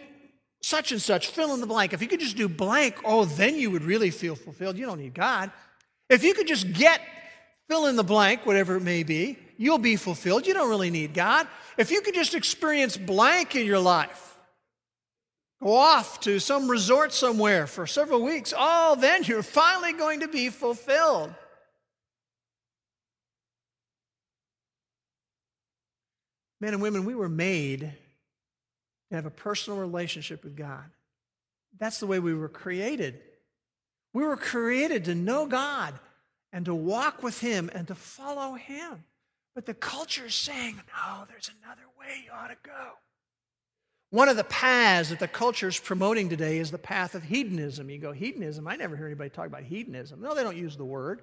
such 0.61 0.91
and 0.91 1.01
such, 1.01 1.29
fill 1.29 1.55
in 1.55 1.59
the 1.59 1.65
blank, 1.65 1.93
if 1.93 2.03
you 2.03 2.07
could 2.07 2.19
just 2.19 2.37
do 2.37 2.47
blank, 2.47 2.97
oh, 3.03 3.25
then 3.25 3.55
you 3.55 3.71
would 3.71 3.81
really 3.81 4.11
feel 4.11 4.35
fulfilled. 4.35 4.77
You 4.77 4.85
don't 4.85 4.99
need 4.99 5.15
God. 5.15 5.49
If 6.07 6.23
you 6.23 6.35
could 6.35 6.47
just 6.47 6.71
get 6.71 7.01
fill 7.67 7.87
in 7.87 7.95
the 7.95 8.03
blank, 8.03 8.45
whatever 8.45 8.75
it 8.75 8.83
may 8.83 9.01
be, 9.01 9.39
you'll 9.57 9.79
be 9.79 9.95
fulfilled. 9.95 10.45
You 10.45 10.53
don't 10.53 10.69
really 10.69 10.91
need 10.91 11.15
God. 11.15 11.47
If 11.79 11.89
you 11.89 12.01
could 12.01 12.13
just 12.13 12.35
experience 12.35 12.95
blank 12.95 13.55
in 13.55 13.65
your 13.65 13.79
life, 13.79 14.28
Go 15.61 15.75
off 15.75 16.21
to 16.21 16.39
some 16.39 16.69
resort 16.69 17.11
somewhere 17.11 17.67
for 17.67 17.85
several 17.85 18.21
weeks. 18.23 18.53
Oh, 18.57 18.95
then 18.95 19.23
you're 19.23 19.43
finally 19.43 19.91
going 19.91 20.21
to 20.21 20.27
be 20.27 20.49
fulfilled. 20.49 21.33
Men 26.61 26.73
and 26.73 26.81
women, 26.81 27.05
we 27.05 27.15
were 27.15 27.29
made 27.29 27.91
to 29.09 29.15
have 29.15 29.25
a 29.25 29.31
personal 29.31 29.79
relationship 29.79 30.43
with 30.43 30.55
God. 30.55 30.85
That's 31.77 31.99
the 31.99 32.07
way 32.07 32.19
we 32.19 32.33
were 32.33 32.49
created. 32.49 33.19
We 34.13 34.23
were 34.23 34.37
created 34.37 35.05
to 35.05 35.15
know 35.15 35.45
God 35.45 35.93
and 36.51 36.65
to 36.65 36.73
walk 36.73 37.21
with 37.21 37.39
Him 37.39 37.69
and 37.73 37.87
to 37.87 37.95
follow 37.95 38.53
Him. 38.53 39.03
But 39.55 39.65
the 39.65 39.73
culture 39.73 40.27
is 40.27 40.35
saying, 40.35 40.75
no, 40.75 41.25
there's 41.27 41.51
another 41.61 41.83
way 41.99 42.23
you 42.25 42.31
ought 42.31 42.47
to 42.47 42.57
go. 42.63 42.91
One 44.11 44.27
of 44.27 44.37
the 44.37 44.43
paths 44.43 45.09
that 45.09 45.19
the 45.19 45.27
culture 45.27 45.67
is 45.67 45.79
promoting 45.79 46.29
today 46.29 46.57
is 46.57 46.71
the 46.71 46.79
path 46.79 47.13
of 47.13 47.23
hedonism. 47.23 47.89
You 47.89 47.99
go, 47.99 48.11
hedonism? 48.11 48.67
I 48.67 48.75
never 48.75 48.95
hear 48.95 49.05
anybody 49.05 49.29
talk 49.29 49.45
about 49.45 49.63
hedonism. 49.63 50.21
No, 50.21 50.33
they 50.33 50.43
don't 50.43 50.57
use 50.57 50.75
the 50.75 50.85
word. 50.85 51.21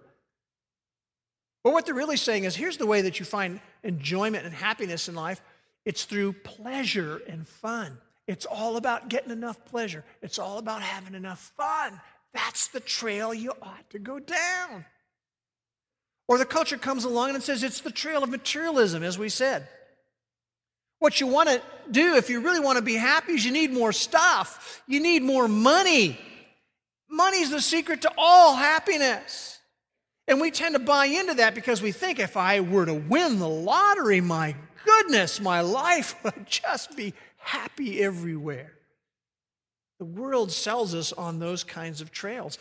But 1.64 1.72
what 1.72 1.84
they're 1.84 1.96
really 1.96 2.16
saying 2.16 2.44
is 2.44 2.54
here's 2.54 2.76
the 2.76 2.86
way 2.86 3.02
that 3.02 3.18
you 3.18 3.26
find 3.26 3.60
enjoyment 3.82 4.44
and 4.44 4.54
happiness 4.54 5.08
in 5.08 5.14
life 5.14 5.40
it's 5.84 6.04
through 6.04 6.32
pleasure 6.32 7.20
and 7.28 7.46
fun. 7.46 7.98
It's 8.26 8.44
all 8.44 8.76
about 8.76 9.08
getting 9.08 9.30
enough 9.30 9.64
pleasure, 9.66 10.04
it's 10.22 10.38
all 10.38 10.58
about 10.58 10.82
having 10.82 11.14
enough 11.14 11.52
fun. 11.56 12.00
That's 12.32 12.68
the 12.68 12.80
trail 12.80 13.32
you 13.32 13.52
ought 13.62 13.88
to 13.90 13.98
go 13.98 14.18
down. 14.18 14.84
Or 16.28 16.38
the 16.38 16.44
culture 16.44 16.76
comes 16.76 17.04
along 17.04 17.30
and 17.30 17.38
it 17.38 17.42
says 17.42 17.62
it's 17.62 17.80
the 17.80 17.90
trail 17.90 18.22
of 18.22 18.30
materialism, 18.30 19.02
as 19.02 19.18
we 19.18 19.28
said. 19.28 19.68
What 20.98 21.20
you 21.20 21.26
want 21.26 21.48
to 21.48 21.62
do 21.90 22.16
if 22.16 22.30
you 22.30 22.40
really 22.40 22.60
want 22.60 22.76
to 22.76 22.82
be 22.82 22.94
happy 22.94 23.32
is 23.32 23.44
you 23.44 23.52
need 23.52 23.72
more 23.72 23.92
stuff. 23.92 24.82
You 24.86 25.00
need 25.00 25.22
more 25.22 25.48
money. 25.48 26.18
Money's 27.08 27.50
the 27.50 27.60
secret 27.60 28.02
to 28.02 28.12
all 28.16 28.54
happiness. 28.54 29.58
And 30.28 30.40
we 30.40 30.50
tend 30.50 30.74
to 30.74 30.80
buy 30.80 31.06
into 31.06 31.34
that 31.34 31.54
because 31.54 31.80
we 31.80 31.92
think 31.92 32.18
if 32.18 32.36
I 32.36 32.60
were 32.60 32.86
to 32.86 32.94
win 32.94 33.38
the 33.38 33.48
lottery, 33.48 34.20
my 34.20 34.56
goodness, 34.84 35.40
my 35.40 35.60
life 35.60 36.16
would 36.24 36.46
just 36.46 36.96
be 36.96 37.14
happy 37.36 38.02
everywhere. 38.02 38.72
The 39.98 40.04
world 40.04 40.50
sells 40.50 40.94
us 40.94 41.12
on 41.12 41.38
those 41.38 41.64
kinds 41.64 42.00
of 42.00 42.10
trails. 42.10 42.58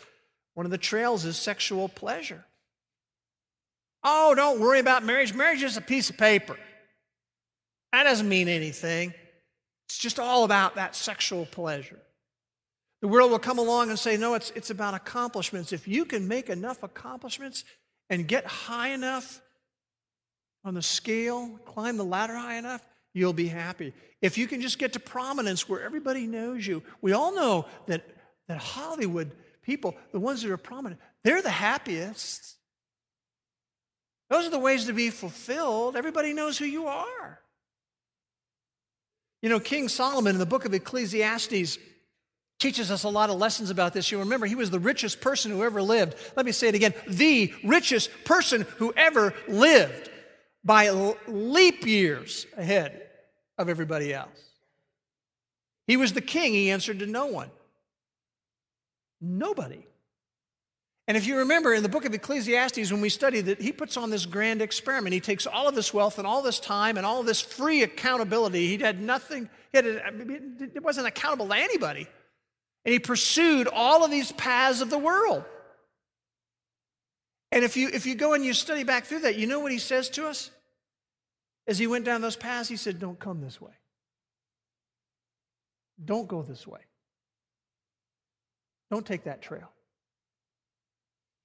One 0.54 0.64
of 0.64 0.70
the 0.70 0.78
trails 0.78 1.24
is 1.24 1.36
sexual 1.36 1.88
pleasure. 1.88 2.44
Oh, 4.02 4.34
don't 4.34 4.60
worry 4.60 4.78
about 4.78 5.04
marriage. 5.04 5.34
Marriage 5.34 5.62
is 5.62 5.76
a 5.76 5.82
piece 5.82 6.08
of 6.08 6.16
paper. 6.16 6.56
That 7.92 8.04
doesn't 8.04 8.28
mean 8.28 8.48
anything. 8.48 9.14
It's 9.86 9.98
just 9.98 10.18
all 10.18 10.44
about 10.44 10.74
that 10.74 10.96
sexual 10.96 11.46
pleasure. 11.46 12.00
The 13.02 13.08
world 13.08 13.30
will 13.30 13.38
come 13.38 13.58
along 13.58 13.90
and 13.90 13.98
say, 13.98 14.16
no, 14.16 14.34
it's, 14.34 14.50
it's 14.56 14.70
about 14.70 14.94
accomplishments. 14.94 15.72
If 15.72 15.86
you 15.86 16.04
can 16.04 16.26
make 16.26 16.48
enough 16.48 16.82
accomplishments 16.82 17.64
and 18.10 18.26
get 18.26 18.46
high 18.46 18.88
enough 18.88 19.40
on 20.64 20.74
the 20.74 20.82
scale, 20.82 21.60
climb 21.66 21.96
the 21.96 22.04
ladder 22.04 22.34
high 22.34 22.56
enough, 22.56 22.86
you'll 23.14 23.32
be 23.32 23.48
happy. 23.48 23.92
If 24.20 24.36
you 24.38 24.46
can 24.46 24.60
just 24.60 24.78
get 24.78 24.94
to 24.94 25.00
prominence 25.00 25.68
where 25.68 25.82
everybody 25.82 26.26
knows 26.26 26.66
you, 26.66 26.82
we 27.00 27.12
all 27.12 27.34
know 27.34 27.66
that, 27.86 28.04
that 28.48 28.58
Hollywood 28.58 29.30
people, 29.62 29.94
the 30.12 30.20
ones 30.20 30.42
that 30.42 30.50
are 30.50 30.56
prominent, 30.56 31.00
they're 31.22 31.42
the 31.42 31.50
happiest. 31.50 32.56
Those 34.30 34.46
are 34.46 34.50
the 34.50 34.58
ways 34.58 34.86
to 34.86 34.92
be 34.92 35.10
fulfilled. 35.10 35.96
Everybody 35.96 36.32
knows 36.32 36.58
who 36.58 36.64
you 36.64 36.86
are. 36.86 37.40
You 39.46 39.50
know, 39.50 39.60
King 39.60 39.88
Solomon 39.88 40.34
in 40.34 40.40
the 40.40 40.44
book 40.44 40.64
of 40.64 40.74
Ecclesiastes 40.74 41.78
teaches 42.58 42.90
us 42.90 43.04
a 43.04 43.08
lot 43.08 43.30
of 43.30 43.36
lessons 43.36 43.70
about 43.70 43.92
this. 43.92 44.10
You 44.10 44.18
remember, 44.18 44.44
he 44.44 44.56
was 44.56 44.72
the 44.72 44.80
richest 44.80 45.20
person 45.20 45.52
who 45.52 45.62
ever 45.62 45.80
lived. 45.80 46.16
Let 46.34 46.44
me 46.44 46.50
say 46.50 46.66
it 46.66 46.74
again 46.74 46.94
the 47.06 47.54
richest 47.62 48.10
person 48.24 48.62
who 48.78 48.92
ever 48.96 49.32
lived 49.46 50.10
by 50.64 50.90
leap 51.28 51.86
years 51.86 52.44
ahead 52.56 53.00
of 53.56 53.68
everybody 53.68 54.12
else. 54.12 54.36
He 55.86 55.96
was 55.96 56.12
the 56.12 56.20
king, 56.20 56.52
he 56.52 56.72
answered 56.72 56.98
to 56.98 57.06
no 57.06 57.26
one. 57.26 57.50
Nobody. 59.20 59.86
And 61.08 61.16
if 61.16 61.26
you 61.26 61.38
remember 61.38 61.72
in 61.72 61.84
the 61.84 61.88
book 61.88 62.04
of 62.04 62.14
Ecclesiastes, 62.14 62.90
when 62.90 63.00
we 63.00 63.08
studied 63.08 63.42
that, 63.42 63.60
he 63.60 63.70
puts 63.70 63.96
on 63.96 64.10
this 64.10 64.26
grand 64.26 64.60
experiment. 64.60 65.12
He 65.12 65.20
takes 65.20 65.46
all 65.46 65.68
of 65.68 65.74
this 65.76 65.94
wealth 65.94 66.18
and 66.18 66.26
all 66.26 66.42
this 66.42 66.58
time 66.58 66.96
and 66.96 67.06
all 67.06 67.22
this 67.22 67.40
free 67.40 67.82
accountability. 67.82 68.76
He 68.76 68.82
had 68.82 69.00
nothing, 69.00 69.48
he 69.72 69.78
had, 69.78 69.86
it 69.86 70.82
wasn't 70.82 71.06
accountable 71.06 71.46
to 71.48 71.56
anybody. 71.56 72.08
And 72.84 72.92
he 72.92 72.98
pursued 72.98 73.68
all 73.68 74.04
of 74.04 74.10
these 74.10 74.32
paths 74.32 74.80
of 74.80 74.90
the 74.90 74.98
world. 74.98 75.44
And 77.52 77.64
if 77.64 77.76
you, 77.76 77.88
if 77.92 78.04
you 78.04 78.16
go 78.16 78.34
and 78.34 78.44
you 78.44 78.52
study 78.52 78.82
back 78.82 79.04
through 79.04 79.20
that, 79.20 79.36
you 79.36 79.46
know 79.46 79.60
what 79.60 79.70
he 79.70 79.78
says 79.78 80.10
to 80.10 80.26
us? 80.26 80.50
As 81.68 81.78
he 81.78 81.86
went 81.86 82.04
down 82.04 82.20
those 82.20 82.36
paths, 82.36 82.68
he 82.68 82.76
said, 82.76 82.98
Don't 82.98 83.18
come 83.18 83.40
this 83.40 83.60
way. 83.60 83.72
Don't 86.04 86.28
go 86.28 86.42
this 86.42 86.66
way. 86.66 86.80
Don't 88.90 89.06
take 89.06 89.24
that 89.24 89.42
trail. 89.42 89.70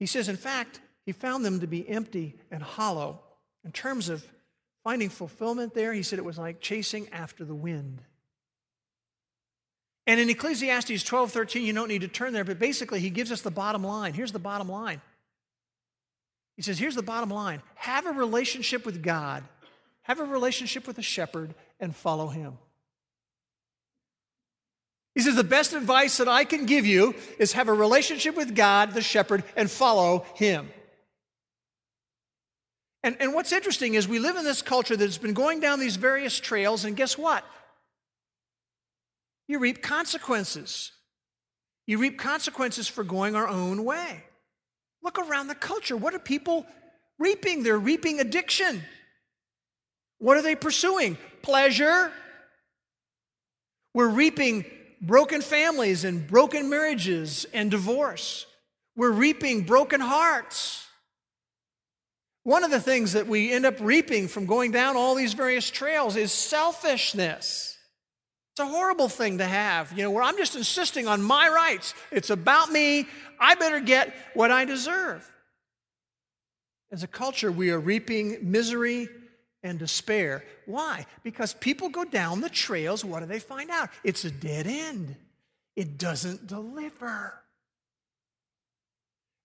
He 0.02 0.08
says, 0.08 0.30
in 0.30 0.36
fact, 0.36 0.82
he 1.06 1.12
found 1.12 1.46
them 1.46 1.60
to 1.60 1.68
be 1.68 1.88
empty 1.88 2.36
and 2.50 2.64
hollow. 2.64 3.20
In 3.64 3.72
terms 3.72 4.10
of 4.10 4.26
finding 4.84 5.10
fulfillment 5.10 5.76
there, 5.76 5.94
he 5.94 6.02
said 6.02 6.18
it 6.18 6.26
was 6.26 6.40
like 6.40 6.60
chasing 6.60 7.08
after 7.10 7.46
the 7.46 7.54
wind. 7.54 8.02
And 10.08 10.20
in 10.20 10.28
Ecclesiastes 10.28 11.04
12 11.04 11.32
13, 11.32 11.64
you 11.64 11.74
don't 11.74 11.88
need 11.88 12.02
to 12.02 12.08
turn 12.08 12.34
there, 12.34 12.44
but 12.44 12.58
basically, 12.58 13.00
he 13.00 13.12
gives 13.12 13.32
us 13.32 13.42
the 13.42 13.52
bottom 13.52 13.84
line. 13.84 14.16
Here's 14.16 14.32
the 14.32 14.40
bottom 14.40 14.68
line. 14.68 15.02
He 16.56 16.64
says, 16.64 16.80
Here's 16.80 16.96
the 16.96 17.04
bottom 17.04 17.30
line 17.30 17.62
have 17.76 18.08
a 18.08 18.12
relationship 18.12 18.88
with 18.88 19.04
God, 19.04 19.44
have 20.02 20.20
a 20.20 20.24
relationship 20.24 20.88
with 20.88 20.96
the 20.96 21.04
shepherd, 21.04 21.54
and 21.80 21.96
follow 21.96 22.28
him. 22.28 22.58
He 25.16 25.22
says, 25.22 25.36
The 25.36 25.44
best 25.44 25.74
advice 25.74 26.18
that 26.18 26.28
I 26.28 26.44
can 26.44 26.66
give 26.66 26.86
you 26.86 27.16
is 27.40 27.54
have 27.54 27.68
a 27.68 27.74
relationship 27.74 28.36
with 28.36 28.56
God, 28.56 28.94
the 28.94 29.02
shepherd, 29.02 29.44
and 29.56 29.70
follow 29.70 30.26
him. 30.36 30.70
And, 33.04 33.18
and 33.20 33.34
what's 33.34 33.52
interesting 33.52 33.96
is 33.96 34.08
we 34.08 34.20
live 34.20 34.36
in 34.36 34.44
this 34.44 34.62
culture 34.62 34.96
that's 34.96 35.18
been 35.18 35.34
going 35.34 35.60
down 35.60 35.80
these 35.80 35.96
various 35.96 36.40
trails, 36.40 36.86
and 36.86 36.96
guess 36.96 37.18
what? 37.18 37.44
You 39.48 39.60
reap 39.60 39.82
consequences. 39.82 40.92
You 41.88 41.98
reap 41.98 42.20
consequences 42.20 42.88
for 42.88 43.04
going 43.04 43.36
our 43.36 43.48
own 43.48 43.84
way. 43.84 44.24
Look 45.04 45.18
around 45.18 45.48
the 45.48 45.56
culture. 45.56 45.98
What 45.98 46.14
are 46.14 46.20
people 46.20 46.66
reaping? 47.18 47.64
They're 47.64 47.78
reaping 47.78 48.20
addiction. 48.20 48.84
What 50.20 50.38
are 50.38 50.44
they 50.44 50.56
pursuing? 50.56 51.18
Pleasure. 51.42 52.12
We're 53.96 54.10
reaping 54.10 54.64
broken 55.02 55.42
families 55.42 56.04
and 56.04 56.28
broken 56.28 56.70
marriages 56.70 57.46
and 57.54 57.72
divorce. 57.72 58.46
We're 58.96 59.12
reaping 59.12 59.64
broken 59.64 60.00
hearts. 60.00 60.86
One 62.44 62.64
of 62.64 62.72
the 62.72 62.80
things 62.80 63.14
that 63.14 63.28
we 63.28 63.52
end 63.52 63.66
up 63.66 63.80
reaping 63.80 64.28
from 64.28 64.46
going 64.46 64.72
down 64.72 64.96
all 64.96 65.16
these 65.16 65.34
various 65.34 65.70
trails 65.70 66.16
is 66.16 66.32
selfishness. 66.32 67.78
It's 68.54 68.60
a 68.60 68.66
horrible 68.66 69.08
thing 69.08 69.38
to 69.38 69.46
have, 69.46 69.92
you 69.94 70.04
know, 70.04 70.12
where 70.12 70.24
I'm 70.24 70.38
just 70.38 70.56
insisting 70.56 71.08
on 71.08 71.22
my 71.22 71.48
rights. 71.50 71.94
It's 72.12 72.30
about 72.30 72.72
me. 72.72 73.08
I 73.40 73.56
better 73.56 73.80
get 73.80 74.14
what 74.34 74.52
I 74.52 74.66
deserve. 74.66 75.30
As 76.92 77.04
a 77.04 77.08
culture, 77.08 77.52
we 77.52 77.72
are 77.72 77.80
reaping 77.80 78.52
misery 78.52 79.08
and 79.64 79.80
despair. 79.80 80.44
Why? 80.66 81.06
Because 81.24 81.54
people 81.54 81.90
go 81.90 82.04
down 82.04 82.42
the 82.42 82.50
trails, 82.50 83.06
what 83.06 83.20
do 83.20 83.26
they 83.26 83.40
find 83.40 83.70
out? 83.70 83.90
It's 84.04 84.26
a 84.26 84.32
dead 84.32 84.68
end, 84.68 85.16
it 85.76 85.98
doesn't 85.98 86.48
deliver. 86.48 87.34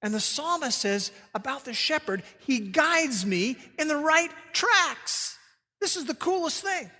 And 0.03 0.15
the 0.15 0.21
psalmist 0.21 0.79
says 0.79 1.11
about 1.35 1.65
the 1.65 1.75
shepherd, 1.75 2.23
he 2.47 2.61
guides 2.61 3.25
me 3.25 3.57
in 3.79 3.89
the 3.89 3.97
right 3.97 4.31
tracks. 4.53 5.37
This 5.81 5.97
is 5.97 6.05
the 6.05 6.15
coolest 6.15 6.63
thing. 6.63 6.91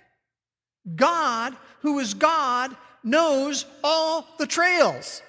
God, 0.95 1.55
who 1.81 1.99
is 1.99 2.13
God, 2.13 2.75
knows 3.03 3.65
all 3.83 4.27
the 4.37 4.47
trails. 4.47 5.21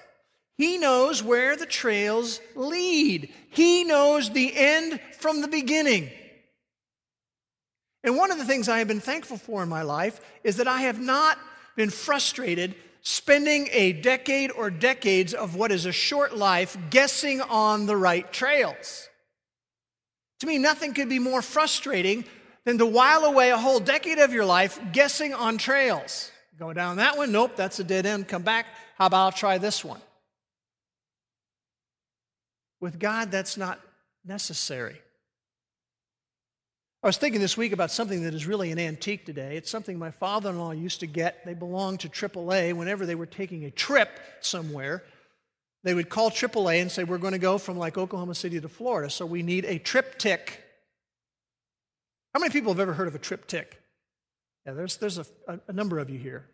He 0.57 0.77
knows 0.77 1.23
where 1.23 1.55
the 1.55 1.65
trails 1.65 2.41
lead. 2.55 3.33
He 3.49 3.85
knows 3.85 4.29
the 4.29 4.53
end 4.55 4.99
from 5.19 5.39
the 5.39 5.47
beginning. 5.47 6.09
And 8.03 8.15
one 8.15 8.31
of 8.31 8.37
the 8.37 8.45
things 8.45 8.69
I 8.69 8.79
have 8.79 8.87
been 8.87 9.01
thankful 9.01 9.37
for 9.37 9.61
in 9.61 9.69
my 9.69 9.81
life 9.81 10.21
is 10.43 10.57
that 10.57 10.67
I 10.67 10.81
have 10.81 10.99
not 10.99 11.37
been 11.75 11.89
frustrated 11.89 12.75
spending 13.01 13.69
a 13.71 13.93
decade 13.93 14.51
or 14.51 14.69
decades 14.69 15.33
of 15.33 15.55
what 15.55 15.71
is 15.71 15.85
a 15.85 15.91
short 15.91 16.35
life 16.35 16.77
guessing 16.89 17.41
on 17.41 17.85
the 17.85 17.95
right 17.95 18.31
trails. 18.31 19.09
To 20.39 20.47
me, 20.47 20.57
nothing 20.57 20.93
could 20.93 21.09
be 21.09 21.19
more 21.19 21.41
frustrating 21.41 22.25
than 22.65 22.77
to 22.77 22.85
while 22.85 23.25
away 23.25 23.51
a 23.51 23.57
whole 23.57 23.79
decade 23.79 24.19
of 24.19 24.33
your 24.33 24.45
life 24.45 24.79
guessing 24.91 25.33
on 25.33 25.57
trails. 25.57 26.31
Go 26.57 26.73
down 26.73 26.97
that 26.97 27.17
one, 27.17 27.31
nope, 27.31 27.55
that's 27.55 27.79
a 27.79 27.83
dead 27.83 28.05
end. 28.05 28.27
Come 28.27 28.43
back, 28.43 28.65
how 28.97 29.05
about 29.05 29.25
I'll 29.25 29.31
try 29.31 29.57
this 29.57 29.83
one? 29.83 30.01
With 32.81 32.99
God, 32.99 33.31
that's 33.31 33.57
not 33.57 33.79
necessary. 34.25 35.01
I 37.01 37.07
was 37.07 37.17
thinking 37.17 37.39
this 37.39 37.55
week 37.55 37.71
about 37.71 37.91
something 37.91 38.23
that 38.23 38.33
is 38.33 38.45
really 38.45 38.71
an 38.71 38.79
antique 38.79 39.25
today. 39.25 39.55
It's 39.55 39.69
something 39.69 39.97
my 39.97 40.11
father 40.11 40.49
in 40.49 40.59
law 40.59 40.71
used 40.71 40.99
to 40.99 41.07
get. 41.07 41.45
They 41.45 41.53
belonged 41.53 42.01
to 42.01 42.09
AAA. 42.09 42.73
Whenever 42.73 43.05
they 43.05 43.15
were 43.15 43.25
taking 43.25 43.63
a 43.63 43.71
trip 43.71 44.09
somewhere, 44.41 45.03
they 45.83 45.93
would 45.93 46.09
call 46.09 46.29
AAA 46.29 46.81
and 46.81 46.91
say, 46.91 47.05
We're 47.05 47.17
going 47.17 47.31
to 47.31 47.39
go 47.39 47.57
from 47.57 47.77
like 47.77 47.97
Oklahoma 47.97 48.35
City 48.35 48.59
to 48.59 48.67
Florida, 48.67 49.09
so 49.09 49.25
we 49.25 49.43
need 49.43 49.63
a 49.63 49.79
TripTik. 49.79 50.49
How 52.33 52.41
many 52.41 52.51
people 52.51 52.73
have 52.73 52.81
ever 52.81 52.93
heard 52.93 53.07
of 53.07 53.15
a 53.15 53.19
TripTik? 53.19 53.67
Yeah, 54.65 54.73
there's, 54.73 54.97
there's 54.97 55.17
a, 55.17 55.25
a, 55.67 55.73
number 55.73 55.99
of 55.99 56.09
you 56.09 56.19
here. 56.19 56.45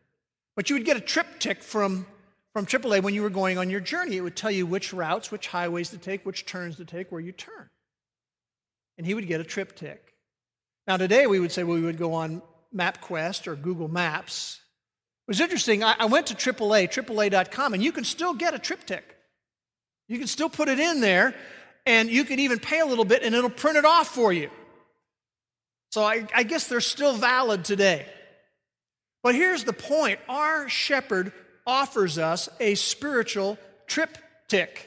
But 0.55 0.69
you 0.69 0.75
would 0.75 0.86
get 0.86 0.95
a 0.95 1.01
TripTik 1.01 1.63
from, 1.63 2.05
from 2.53 2.67
AAA 2.67 3.01
when 3.01 3.15
you 3.15 3.23
were 3.23 3.31
going 3.31 3.58
on 3.58 3.71
your 3.71 3.79
journey. 3.79 4.15
It 4.15 4.21
would 4.21 4.36
tell 4.36 4.51
you 4.51 4.67
which 4.67 4.93
routes, 4.93 5.31
which 5.31 5.47
highways 5.47 5.89
to 5.89 5.97
take, 5.97 6.23
which 6.23 6.45
turns 6.45 6.77
to 6.77 6.86
take, 6.86 7.12
where 7.12 7.19
you 7.19 7.31
turn. 7.31 7.69
and 8.99 9.08
he 9.08 9.15
would 9.15 9.27
get 9.27 9.41
a 9.41 9.43
TripTik. 9.43 9.97
Now, 10.88 10.98
today 10.98 11.28
we 11.28 11.39
would 11.39 11.52
say 11.52 11.63
well, 11.63 11.78
we 11.78 11.84
would 11.84 11.98
go 11.98 12.13
on 12.13 12.41
MapQuest 12.76 13.48
or 13.48 13.56
Google 13.56 13.88
Maps. 13.88 14.60
It 15.28 15.32
was 15.32 15.41
interesting. 15.41 15.84
I, 15.84 15.95
I 16.00 16.06
went 16.06 16.28
to 16.28 16.36
AAA, 16.36 16.89
AAA.com, 16.89 17.74
and 17.74 17.84
you 17.84 17.91
can 17.91 18.04
still 18.04 18.34
get 18.34 18.54
a 18.54 18.60
TripTik. 18.60 19.02
You 20.08 20.19
can 20.19 20.28
still 20.28 20.50
put 20.50 20.69
it 20.69 20.80
in 20.80 21.02
there, 21.02 21.34
and 21.86 22.10
you 22.10 22.24
can 22.26 22.39
even 22.39 22.60
pay 22.60 22.80
a 22.80 22.86
little 22.86 23.06
bit, 23.06 23.24
and 23.24 23.34
it'll 23.34 23.50
print 23.50 23.78
it 23.78 23.86
off 23.86 24.08
for 24.08 24.32
you. 24.32 24.52
So 25.91 26.04
I, 26.04 26.28
I 26.36 26.43
guess 26.43 26.67
they're 26.67 26.82
still 26.82 27.15
valid 27.15 27.63
today. 27.63 28.06
But 29.24 29.34
here's 29.34 29.63
the 29.63 29.74
point 29.74 30.19
our 30.30 30.69
shepherd 30.69 31.32
offers 31.65 32.19
us 32.19 32.48
a 32.60 32.76
spiritual 32.76 33.58
TripTik. 33.88 34.78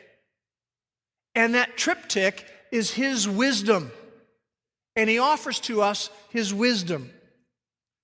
And 1.34 1.54
that 1.54 1.76
TripTik 1.76 2.44
is 2.70 2.92
his 2.92 3.28
wisdom. 3.28 3.90
And 4.98 5.08
he 5.08 5.20
offers 5.20 5.60
to 5.60 5.80
us 5.80 6.10
his 6.30 6.52
wisdom. 6.52 7.12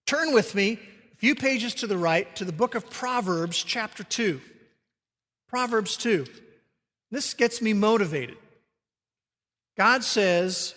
Turn 0.07 0.33
with 0.33 0.55
me 0.55 0.79
a 1.13 1.17
few 1.17 1.35
pages 1.35 1.75
to 1.75 1.89
the 1.89 1.99
right 1.99 2.33
to 2.37 2.45
the 2.45 2.53
book 2.53 2.77
of 2.77 2.89
Proverbs, 2.89 3.65
chapter 3.65 4.05
2. 4.05 4.41
Proverbs 5.49 5.97
2. 5.97 6.25
This 7.11 7.35
gets 7.35 7.61
me 7.61 7.73
motivated. 7.73 8.37
God 9.77 10.05
says, 10.05 10.77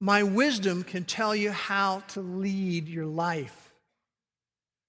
My 0.00 0.24
wisdom 0.24 0.82
can 0.82 1.04
tell 1.04 1.36
you 1.36 1.52
how 1.52 2.00
to 2.08 2.20
lead 2.20 2.88
your 2.88 3.06
life. 3.06 3.72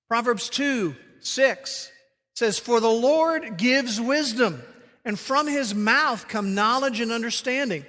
Proverbs 0.08 0.50
2 0.50 0.96
6 1.20 1.91
says, 2.34 2.58
For 2.58 2.80
the 2.80 2.89
Lord 2.89 3.58
gives 3.58 4.02
wisdom, 4.02 4.63
and 5.06 5.20
from 5.20 5.46
his 5.46 5.76
mouth 5.76 6.28
come 6.28 6.56
knowledge 6.56 7.00
and 7.00 7.12
understanding. 7.12 7.86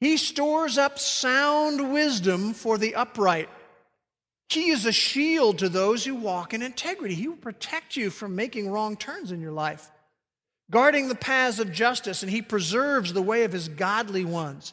He 0.00 0.16
stores 0.16 0.76
up 0.76 0.98
sound 0.98 1.92
wisdom 1.92 2.52
for 2.52 2.76
the 2.76 2.94
upright. 2.94 3.48
He 4.48 4.70
is 4.70 4.86
a 4.86 4.92
shield 4.92 5.58
to 5.58 5.68
those 5.68 6.04
who 6.04 6.14
walk 6.14 6.54
in 6.54 6.62
integrity. 6.62 7.14
He 7.14 7.28
will 7.28 7.36
protect 7.36 7.96
you 7.96 8.10
from 8.10 8.36
making 8.36 8.70
wrong 8.70 8.96
turns 8.96 9.32
in 9.32 9.40
your 9.40 9.52
life, 9.52 9.90
guarding 10.70 11.08
the 11.08 11.14
paths 11.14 11.58
of 11.58 11.72
justice, 11.72 12.22
and 12.22 12.30
he 12.30 12.42
preserves 12.42 13.12
the 13.12 13.22
way 13.22 13.44
of 13.44 13.52
his 13.52 13.68
godly 13.68 14.24
ones. 14.24 14.72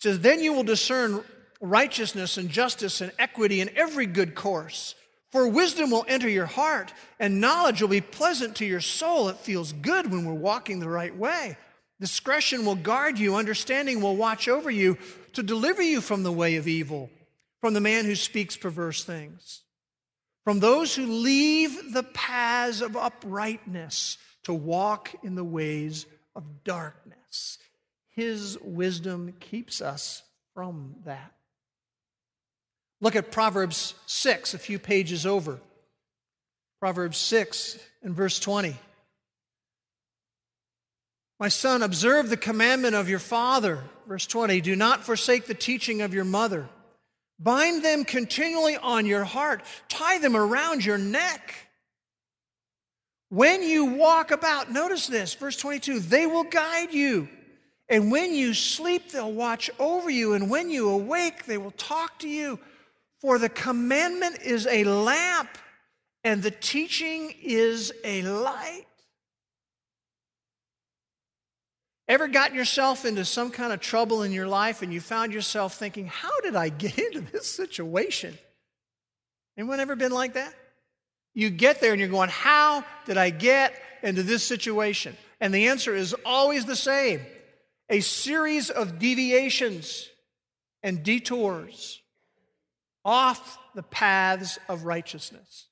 He 0.00 0.08
says, 0.08 0.20
Then 0.20 0.42
you 0.42 0.52
will 0.52 0.62
discern 0.62 1.24
righteousness 1.60 2.36
and 2.36 2.50
justice 2.50 3.00
and 3.00 3.12
equity 3.18 3.60
in 3.60 3.70
every 3.76 4.06
good 4.06 4.34
course. 4.34 4.94
For 5.32 5.48
wisdom 5.48 5.90
will 5.90 6.04
enter 6.06 6.28
your 6.28 6.46
heart, 6.46 6.92
and 7.18 7.40
knowledge 7.40 7.80
will 7.80 7.88
be 7.88 8.00
pleasant 8.00 8.56
to 8.56 8.64
your 8.64 8.80
soul. 8.80 9.28
It 9.28 9.38
feels 9.38 9.72
good 9.72 10.10
when 10.10 10.24
we're 10.24 10.34
walking 10.34 10.78
the 10.78 10.88
right 10.88 11.14
way. 11.14 11.56
Discretion 12.00 12.66
will 12.66 12.76
guard 12.76 13.18
you, 13.18 13.36
understanding 13.36 14.00
will 14.00 14.16
watch 14.16 14.48
over 14.48 14.70
you 14.70 14.98
to 15.32 15.42
deliver 15.42 15.82
you 15.82 16.00
from 16.00 16.22
the 16.22 16.32
way 16.32 16.56
of 16.56 16.68
evil, 16.68 17.10
from 17.60 17.74
the 17.74 17.80
man 17.80 18.04
who 18.04 18.14
speaks 18.14 18.56
perverse 18.56 19.02
things, 19.02 19.62
from 20.44 20.60
those 20.60 20.94
who 20.94 21.06
leave 21.06 21.92
the 21.92 22.02
paths 22.02 22.82
of 22.82 22.96
uprightness 22.96 24.18
to 24.44 24.52
walk 24.52 25.14
in 25.22 25.34
the 25.34 25.44
ways 25.44 26.06
of 26.34 26.64
darkness. 26.64 27.58
His 28.10 28.58
wisdom 28.60 29.34
keeps 29.40 29.80
us 29.80 30.22
from 30.54 30.96
that. 31.04 31.32
Look 33.00 33.16
at 33.16 33.30
Proverbs 33.30 33.94
6, 34.06 34.54
a 34.54 34.58
few 34.58 34.78
pages 34.78 35.26
over. 35.26 35.60
Proverbs 36.80 37.18
6 37.18 37.78
and 38.02 38.14
verse 38.14 38.38
20. 38.38 38.76
My 41.38 41.48
son, 41.48 41.82
observe 41.82 42.30
the 42.30 42.36
commandment 42.36 42.94
of 42.94 43.08
your 43.08 43.18
father. 43.18 43.80
Verse 44.06 44.26
20. 44.26 44.60
Do 44.60 44.74
not 44.76 45.04
forsake 45.04 45.46
the 45.46 45.54
teaching 45.54 46.00
of 46.02 46.14
your 46.14 46.24
mother. 46.24 46.68
Bind 47.38 47.84
them 47.84 48.04
continually 48.04 48.76
on 48.76 49.04
your 49.04 49.24
heart, 49.24 49.62
tie 49.88 50.18
them 50.18 50.36
around 50.36 50.84
your 50.84 50.96
neck. 50.96 51.54
When 53.28 53.62
you 53.62 53.84
walk 53.86 54.30
about, 54.30 54.70
notice 54.70 55.06
this, 55.06 55.34
verse 55.34 55.56
22 55.56 56.00
they 56.00 56.26
will 56.26 56.44
guide 56.44 56.94
you. 56.94 57.28
And 57.88 58.10
when 58.10 58.34
you 58.34 58.54
sleep, 58.54 59.12
they'll 59.12 59.32
watch 59.32 59.70
over 59.78 60.10
you. 60.10 60.32
And 60.34 60.50
when 60.50 60.70
you 60.70 60.88
awake, 60.88 61.44
they 61.44 61.58
will 61.58 61.72
talk 61.72 62.18
to 62.20 62.28
you. 62.28 62.58
For 63.20 63.38
the 63.38 63.48
commandment 63.48 64.40
is 64.42 64.66
a 64.66 64.84
lamp, 64.84 65.50
and 66.24 66.42
the 66.42 66.50
teaching 66.50 67.32
is 67.40 67.92
a 68.02 68.22
light. 68.22 68.85
Ever 72.08 72.28
gotten 72.28 72.56
yourself 72.56 73.04
into 73.04 73.24
some 73.24 73.50
kind 73.50 73.72
of 73.72 73.80
trouble 73.80 74.22
in 74.22 74.32
your 74.32 74.46
life 74.46 74.82
and 74.82 74.92
you 74.92 75.00
found 75.00 75.32
yourself 75.32 75.74
thinking, 75.74 76.06
how 76.06 76.40
did 76.40 76.54
I 76.54 76.68
get 76.68 76.98
into 76.98 77.20
this 77.20 77.46
situation? 77.46 78.36
Anyone 79.58 79.80
ever 79.80 79.96
been 79.96 80.12
like 80.12 80.34
that? 80.34 80.54
You 81.34 81.50
get 81.50 81.80
there 81.80 81.92
and 81.92 82.00
you're 82.00 82.08
going, 82.08 82.30
how 82.30 82.84
did 83.06 83.16
I 83.16 83.30
get 83.30 83.74
into 84.02 84.22
this 84.22 84.42
situation? 84.42 85.16
And 85.40 85.52
the 85.52 85.68
answer 85.68 85.94
is 85.94 86.14
always 86.24 86.64
the 86.64 86.76
same 86.76 87.20
a 87.88 88.00
series 88.00 88.70
of 88.70 88.98
deviations 88.98 90.08
and 90.82 91.02
detours 91.02 92.00
off 93.04 93.58
the 93.74 93.82
paths 93.82 94.58
of 94.68 94.84
righteousness, 94.84 95.66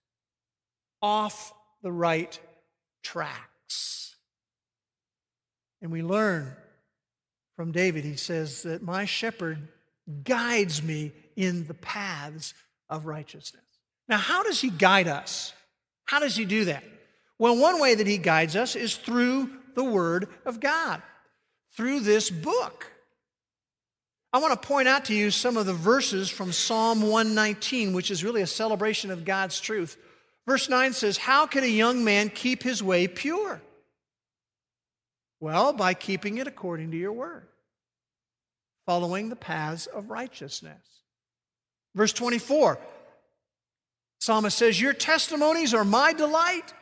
off 1.03 1.53
the 1.83 1.90
right 1.90 2.38
tracks. 3.03 4.04
And 5.85 5.92
we 5.92 6.03
learn 6.03 6.51
from 7.57 7.70
David, 7.70 8.05
he 8.05 8.16
says 8.16 8.62
that 8.62 8.83
my 8.83 9.05
shepherd 9.05 9.68
guides 10.25 10.83
me 10.83 11.12
in 11.37 11.66
the 11.66 11.75
paths 11.75 12.55
of 12.88 13.05
righteousness. 13.05 13.62
Now, 14.09 14.16
how 14.16 14.42
does 14.42 14.62
he 14.62 14.70
guide 14.70 15.09
us? 15.09 15.53
How 16.07 16.20
does 16.20 16.37
he 16.37 16.47
do 16.47 16.64
that? 16.64 16.85
Well, 17.38 17.59
one 17.59 17.81
way 17.81 17.97
that 17.97 18.07
he 18.07 18.16
guides 18.16 18.57
us 18.57 18.77
is 18.77 18.97
through 18.97 19.51
the 19.75 19.85
Word 19.85 20.29
of 20.47 20.59
God, 20.59 21.03
through 21.77 22.01
this 22.01 22.31
book. 22.31 22.90
I 24.33 24.38
want 24.38 24.59
to 24.59 24.66
point 24.66 24.88
out 24.88 25.05
to 25.07 25.14
you 25.14 25.31
some 25.31 25.59
of 25.59 25.66
the 25.66 25.75
verses 25.75 26.31
from 26.31 26.51
Psalm 26.51 27.03
119, 27.03 27.92
which 27.92 28.11
is 28.11 28.25
really 28.25 28.40
a 28.40 28.47
celebration 28.47 29.11
of 29.11 29.27
God's 29.27 29.61
truth. 29.61 29.99
Verse 30.47 30.70
9 30.70 30.94
says, 30.94 31.18
How 31.18 31.47
can 31.47 31.62
a 31.62 31.66
young 31.66 32.05
man 32.05 32.31
keep 32.31 32.62
his 32.62 32.83
way 32.83 33.07
pure? 33.07 33.61
Well, 35.45 35.75
by 35.75 35.93
keeping 35.93 36.39
it 36.39 36.47
according 36.47 36.93
to 36.93 36.97
your 36.97 37.13
word, 37.13 37.47
following 38.87 39.29
the 39.29 39.37
paths 39.37 39.85
of 39.85 40.09
righteousness. 40.09 41.03
Verse 41.95 42.15
24, 42.15 42.79
Psalmist 44.21 44.57
says, 44.57 44.81
Your 44.81 44.95
testimonies 44.95 45.75
are 45.75 45.85
my 45.85 46.15
delight. 46.15 46.73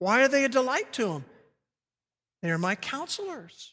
Why 0.00 0.24
are 0.24 0.26
they 0.26 0.46
a 0.46 0.48
delight 0.48 0.92
to 0.94 1.12
him? 1.12 1.24
They 2.42 2.50
are 2.50 2.58
my 2.58 2.74
counselors. 2.74 3.72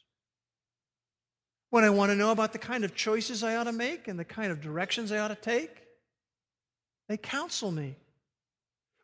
When 1.71 1.83
I 1.83 1.89
want 1.89 2.11
to 2.11 2.15
know 2.15 2.29
about 2.29 2.53
the 2.53 2.59
kind 2.59 2.85
of 2.85 2.93
choices 2.93 3.41
I 3.41 3.55
ought 3.55 3.63
to 3.63 3.71
make 3.71 4.07
and 4.07 4.19
the 4.19 4.25
kind 4.25 4.51
of 4.51 4.61
directions 4.61 5.11
I 5.11 5.17
ought 5.17 5.29
to 5.29 5.35
take, 5.35 5.71
they 7.09 7.17
counsel 7.17 7.71
me. 7.71 7.95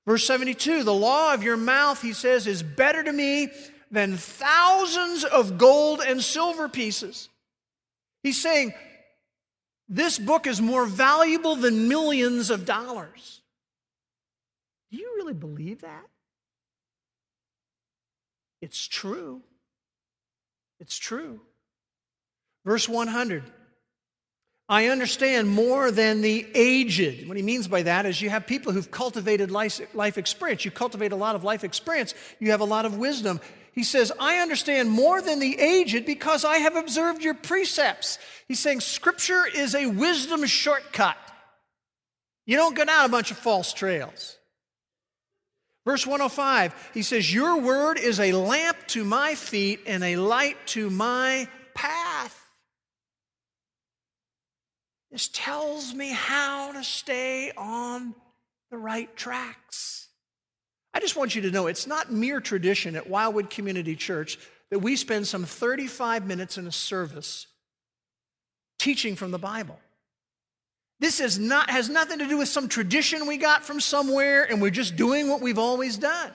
Verse 0.05 0.23
72 0.27 0.83
the 0.83 0.93
law 0.93 1.33
of 1.33 1.41
your 1.41 1.57
mouth, 1.57 1.99
he 1.99 2.13
says, 2.13 2.45
is 2.45 2.61
better 2.61 3.01
to 3.01 3.11
me 3.11 3.49
than 3.91 4.15
thousands 4.15 5.25
of 5.25 5.57
gold 5.57 6.01
and 6.05 6.23
silver 6.23 6.69
pieces. 6.69 7.29
He's 8.23 8.41
saying, 8.41 8.73
this 9.89 10.17
book 10.17 10.47
is 10.47 10.61
more 10.61 10.85
valuable 10.85 11.57
than 11.57 11.89
millions 11.89 12.49
of 12.49 12.65
dollars. 12.65 13.41
Do 14.91 14.97
you 14.97 15.13
really 15.17 15.33
believe 15.33 15.81
that? 15.81 16.05
It's 18.61 18.87
true. 18.87 19.41
It's 20.79 20.97
true. 20.97 21.41
Verse 22.63 22.87
100. 22.87 23.43
I 24.69 24.87
understand 24.87 25.49
more 25.49 25.91
than 25.91 26.21
the 26.21 26.47
aged. 26.55 27.27
What 27.27 27.35
he 27.35 27.43
means 27.43 27.67
by 27.67 27.81
that 27.83 28.05
is 28.05 28.21
you 28.21 28.29
have 28.29 28.47
people 28.47 28.71
who've 28.71 28.89
cultivated 28.89 29.51
life, 29.51 29.81
experience. 30.17 30.63
You 30.63 30.71
cultivate 30.71 31.11
a 31.11 31.17
lot 31.17 31.35
of 31.35 31.43
life 31.43 31.65
experience, 31.65 32.13
you 32.39 32.51
have 32.51 32.61
a 32.61 32.65
lot 32.65 32.85
of 32.85 32.97
wisdom. 32.97 33.41
He 33.73 33.83
says, 33.83 34.11
I 34.19 34.39
understand 34.39 34.89
more 34.89 35.21
than 35.21 35.39
the 35.39 35.57
aged 35.59 36.05
because 36.05 36.43
I 36.43 36.57
have 36.57 36.75
observed 36.75 37.23
your 37.23 37.33
precepts. 37.33 38.19
He's 38.47 38.59
saying 38.59 38.81
Scripture 38.81 39.43
is 39.47 39.75
a 39.75 39.85
wisdom 39.85 40.45
shortcut. 40.45 41.17
You 42.45 42.57
don't 42.57 42.75
go 42.75 42.83
down 42.83 43.05
a 43.05 43.09
bunch 43.09 43.31
of 43.31 43.37
false 43.37 43.71
trails. 43.71 44.37
Verse 45.85 46.05
105, 46.05 46.91
he 46.93 47.01
says, 47.01 47.33
Your 47.33 47.59
word 47.59 47.97
is 47.97 48.19
a 48.19 48.33
lamp 48.33 48.77
to 48.87 49.03
my 49.03 49.35
feet 49.35 49.79
and 49.87 50.03
a 50.03 50.17
light 50.17 50.57
to 50.67 50.89
my 50.89 51.47
path. 51.73 52.37
This 55.11 55.27
tells 55.29 55.93
me 55.93 56.09
how 56.09 56.73
to 56.73 56.83
stay 56.83 57.51
on 57.57 58.15
the 58.69 58.77
right 58.77 59.13
tracks. 59.15 60.07
I 60.93 60.99
just 60.99 61.15
want 61.15 61.35
you 61.35 61.41
to 61.43 61.51
know 61.51 61.67
it's 61.67 61.87
not 61.87 62.11
mere 62.11 62.41
tradition 62.41 62.95
at 62.95 63.09
Wildwood 63.09 63.49
Community 63.49 63.95
Church 63.95 64.37
that 64.69 64.79
we 64.79 64.95
spend 64.95 65.27
some 65.27 65.45
35 65.45 66.25
minutes 66.25 66.57
in 66.57 66.67
a 66.67 66.71
service 66.71 67.47
teaching 68.79 69.15
from 69.15 69.31
the 69.31 69.39
Bible. 69.39 69.79
This 70.99 71.19
is 71.19 71.39
not, 71.39 71.69
has 71.69 71.89
nothing 71.89 72.19
to 72.19 72.27
do 72.27 72.37
with 72.37 72.47
some 72.47 72.67
tradition 72.67 73.25
we 73.25 73.37
got 73.37 73.63
from 73.63 73.79
somewhere 73.79 74.43
and 74.49 74.61
we're 74.61 74.69
just 74.69 74.95
doing 74.95 75.29
what 75.29 75.41
we've 75.41 75.57
always 75.57 75.97
done. 75.97 76.31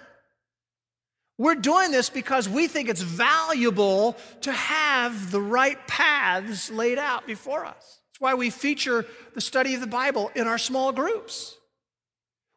We're 1.38 1.54
doing 1.54 1.90
this 1.90 2.08
because 2.08 2.48
we 2.48 2.66
think 2.66 2.88
it's 2.88 3.02
valuable 3.02 4.16
to 4.40 4.52
have 4.52 5.30
the 5.30 5.40
right 5.40 5.78
paths 5.86 6.70
laid 6.70 6.98
out 6.98 7.26
before 7.26 7.64
us. 7.66 8.00
That's 8.10 8.20
why 8.20 8.34
we 8.34 8.50
feature 8.50 9.04
the 9.34 9.40
study 9.40 9.74
of 9.74 9.80
the 9.80 9.86
Bible 9.86 10.30
in 10.34 10.46
our 10.46 10.58
small 10.58 10.92
groups. 10.92 11.56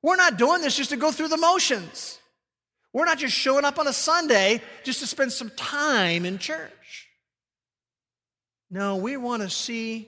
We're 0.01 0.15
not 0.15 0.37
doing 0.37 0.61
this 0.61 0.77
just 0.77 0.91
to 0.91 0.97
go 0.97 1.11
through 1.11 1.27
the 1.27 1.37
motions. 1.37 2.19
We're 2.93 3.05
not 3.05 3.19
just 3.19 3.35
showing 3.35 3.65
up 3.65 3.77
on 3.77 3.87
a 3.87 3.93
Sunday 3.93 4.61
just 4.83 4.99
to 5.01 5.07
spend 5.07 5.31
some 5.31 5.51
time 5.51 6.25
in 6.25 6.37
church. 6.37 7.07
No, 8.71 8.95
we 8.97 9.17
want 9.17 9.41
to 9.41 9.49
see 9.49 10.07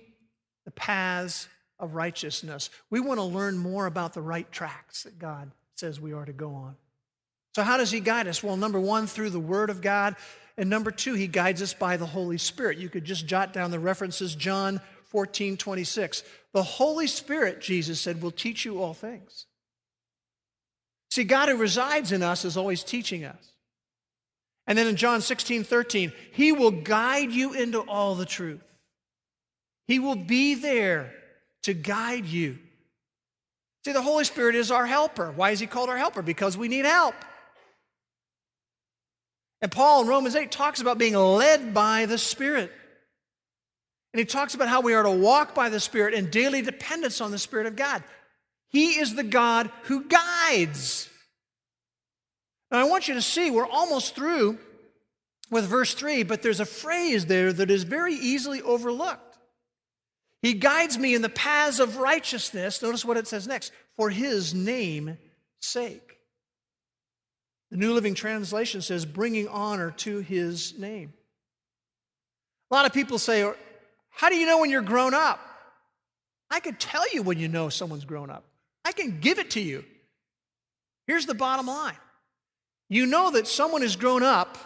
the 0.66 0.72
paths 0.72 1.48
of 1.80 1.96
righteousness. 1.96 2.70
We 2.90 3.00
want 3.00 3.20
to 3.20 3.24
learn 3.24 3.58
more 3.58 3.86
about 3.86 4.14
the 4.14 4.22
right 4.22 4.50
tracks 4.52 5.04
that 5.04 5.20
God 5.20 5.52
says 5.76 6.00
we 6.00 6.14
are 6.14 6.26
to 6.26 6.34
go 6.34 6.54
on. 6.54 6.76
So, 7.56 7.64
how 7.64 7.78
does 7.78 7.92
He 7.92 8.00
guide 8.00 8.28
us? 8.28 8.44
Well, 8.44 8.58
number 8.58 8.80
one, 8.80 9.08
through 9.08 9.32
the 9.32 9.40
Word 9.40 9.70
of 9.70 9.82
God. 9.82 10.16
And 10.58 10.70
number 10.70 10.92
two, 10.92 11.16
He 11.16 11.28
guides 11.28 11.62
us 11.62 11.74
by 11.74 11.98
the 11.98 12.06
Holy 12.06 12.38
Spirit. 12.38 12.78
You 12.78 12.90
could 12.90 13.04
just 13.04 13.26
jot 13.26 13.52
down 13.52 13.72
the 13.72 13.80
references 13.80 14.36
John 14.36 14.80
14, 15.06 15.58
26. 15.58 16.24
The 16.54 16.64
Holy 16.64 17.08
Spirit, 17.08 17.62
Jesus 17.62 18.00
said, 18.00 18.22
will 18.22 18.32
teach 18.32 18.64
you 18.64 18.82
all 18.82 18.94
things. 18.94 19.48
See, 21.12 21.26
God 21.26 21.50
who 21.50 21.58
resides 21.58 22.12
in 22.14 22.24
us 22.24 22.46
is 22.46 22.56
always 22.56 22.84
teaching 22.84 23.26
us. 23.26 23.54
And 24.66 24.78
then 24.78 24.88
in 24.88 24.96
John 24.96 25.22
16, 25.22 25.66
13, 25.66 26.14
He 26.32 26.54
will 26.54 26.72
guide 26.72 27.32
you 27.32 27.54
into 27.54 27.82
all 27.82 28.16
the 28.16 28.26
truth. 28.26 28.64
He 29.88 30.00
will 30.00 30.16
be 30.16 30.56
there 30.56 31.14
to 31.64 31.74
guide 31.74 32.26
you. 32.26 32.58
See, 33.84 33.92
the 33.92 34.02
Holy 34.02 34.24
Spirit 34.24 34.56
is 34.56 34.72
our 34.72 34.86
helper. 34.86 35.34
Why 35.36 35.52
is 35.52 35.60
He 35.60 35.68
called 35.68 35.90
our 35.90 35.98
helper? 35.98 36.22
Because 36.22 36.58
we 36.58 36.70
need 36.70 36.86
help. 36.86 37.16
And 39.62 39.72
Paul 39.72 40.04
in 40.04 40.08
Romans 40.08 40.36
8 40.36 40.50
talks 40.50 40.80
about 40.80 40.98
being 40.98 41.16
led 41.16 41.74
by 41.74 42.06
the 42.06 42.18
Spirit. 42.18 42.72
And 44.14 44.20
he 44.20 44.26
talks 44.26 44.56
about 44.56 44.68
how 44.68 44.82
we 44.82 44.94
are 44.94 45.04
to 45.04 45.12
walk 45.12 45.56
by 45.56 45.70
the 45.70 45.80
Spirit 45.80 46.14
in 46.14 46.30
daily 46.30 46.62
dependence 46.62 47.22
on 47.22 47.32
the 47.32 47.38
Spirit 47.38 47.68
of 47.68 47.76
God. 47.76 48.04
He 48.72 49.00
is 49.00 49.16
the 49.16 49.24
God 49.24 49.70
who 49.84 50.06
guides. 50.06 51.10
Now, 52.72 52.80
I 52.80 52.84
want 52.86 53.08
you 53.08 53.16
to 53.16 53.22
see, 53.22 53.52
we're 53.52 53.68
almost 53.68 54.16
through 54.16 54.58
with 55.50 55.66
verse 55.66 55.94
3, 55.94 56.24
but 56.24 56.42
there's 56.42 56.62
a 56.62 56.66
phrase 56.66 57.26
there 57.26 57.52
that 57.52 57.70
is 57.70 57.84
very 57.84 58.14
easily 58.14 58.62
overlooked. 58.62 59.38
He 60.42 60.54
guides 60.54 60.98
me 60.98 61.14
in 61.14 61.22
the 61.22 61.30
paths 61.30 61.80
of 61.80 61.98
righteousness. 61.98 62.82
Notice 62.82 63.06
what 63.06 63.18
it 63.18 63.28
says 63.28 63.48
next 63.48 63.72
for 63.96 64.10
his 64.10 64.54
name 64.54 65.18
sake. 65.60 66.18
The 67.70 67.78
New 67.78 67.94
Living 67.94 68.16
Translation 68.16 68.82
says, 68.82 69.06
bringing 69.06 69.48
honor 69.48 69.92
to 69.98 70.20
his 70.20 70.78
name. 70.80 71.14
A 72.70 72.74
lot 72.74 72.86
of 72.86 72.94
people 72.94 73.20
say, 73.20 73.50
How 74.10 74.30
do 74.30 74.36
you 74.36 74.46
know 74.46 74.60
when 74.60 74.70
you're 74.70 74.82
grown 74.82 75.14
up? 75.14 75.40
I 76.50 76.60
could 76.60 76.80
tell 76.80 77.04
you 77.14 77.22
when 77.22 77.38
you 77.38 77.48
know 77.48 77.70
someone's 77.70 78.06
grown 78.06 78.30
up, 78.30 78.44
I 78.86 78.92
can 78.92 79.20
give 79.20 79.40
it 79.40 79.52
to 79.52 79.62
you. 79.62 79.84
Here's 81.08 81.26
the 81.26 81.36
bottom 81.36 81.68
line 81.68 81.98
you 82.90 83.06
know 83.06 83.32
that 83.32 83.48
someone 83.48 83.82
has 83.82 83.96
grown 83.96 84.22
up 84.24 84.58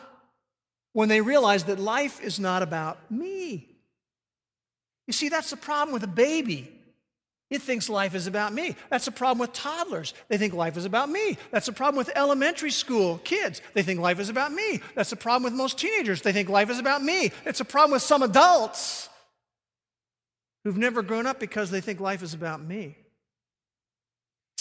when 0.93 1.09
they 1.09 1.21
realize 1.21 1.65
that 1.65 1.77
life 1.79 2.21
is 2.21 2.39
not 2.39 2.63
about 2.63 3.11
me. 3.11 3.69
You 5.07 5.13
see, 5.13 5.29
that's 5.29 5.51
the 5.51 5.57
problem 5.57 5.93
with 5.93 6.03
a 6.03 6.07
baby. 6.07 6.71
It 7.51 7.61
thinks 7.61 7.89
life 7.89 8.15
is 8.15 8.25
about 8.25 8.53
me. 8.53 8.75
That's 8.89 9.05
the 9.05 9.11
problem 9.11 9.39
with 9.39 9.53
toddlers. 9.53 10.15
They 10.29 10.37
think 10.37 10.53
life 10.53 10.77
is 10.77 10.85
about 10.85 11.09
me. 11.09 11.37
That's 11.51 11.67
the 11.67 11.73
problem 11.73 11.97
with 11.97 12.09
elementary 12.15 12.71
school 12.71 13.19
kids. 13.19 13.61
They 13.75 13.83
think 13.83 13.99
life 13.99 14.19
is 14.19 14.29
about 14.29 14.51
me. 14.51 14.81
That's 14.95 15.11
the 15.11 15.15
problem 15.15 15.43
with 15.43 15.53
most 15.53 15.77
teenagers. 15.77 16.23
They 16.23 16.33
think 16.33 16.49
life 16.49 16.71
is 16.71 16.79
about 16.79 17.03
me. 17.03 17.31
It's 17.45 17.59
a 17.59 17.65
problem 17.65 17.91
with 17.91 18.01
some 18.01 18.23
adults 18.23 19.09
who've 20.63 20.77
never 20.77 21.03
grown 21.03 21.27
up 21.27 21.39
because 21.39 21.69
they 21.69 21.81
think 21.81 21.99
life 21.99 22.23
is 22.23 22.33
about 22.33 22.63
me. 22.63 22.97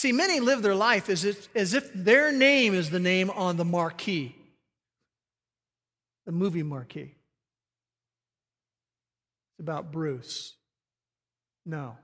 See, 0.05 0.12
many 0.12 0.38
live 0.38 0.61
their 0.61 0.74
life 0.74 1.09
as 1.09 1.24
if, 1.24 1.48
as 1.57 1.72
if 1.72 1.90
their 1.94 2.30
name 2.30 2.74
is 2.74 2.90
the 2.90 3.00
name 3.00 3.30
on 3.30 3.57
the 3.57 3.64
marquee, 3.64 4.36
the 6.26 6.32
movie 6.32 6.62
marquee. 6.62 7.14
It's 9.52 9.61
about 9.61 9.92
Bruce. 9.92 10.57
No. 11.64 11.96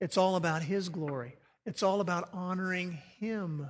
It's 0.00 0.16
all 0.16 0.36
about 0.36 0.62
His 0.62 0.88
glory, 0.88 1.36
it's 1.66 1.82
all 1.82 2.00
about 2.00 2.30
honoring 2.32 2.92
Him. 3.20 3.68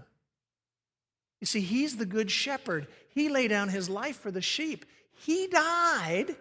You 1.41 1.47
see, 1.49 1.63
He's 1.63 1.97
the 1.97 2.07
good 2.07 2.31
shepherd. 2.31 2.87
He 3.09 3.29
laid 3.29 3.49
down 3.49 3.71
His 3.71 3.91
life 3.91 4.21
for 4.21 4.31
the 4.31 4.41
sheep. 4.41 4.85
He 5.19 5.49
died 5.49 6.37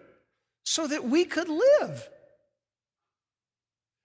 so 0.62 0.86
that 0.86 1.02
we 1.02 1.24
could 1.24 1.48
live. 1.48 2.08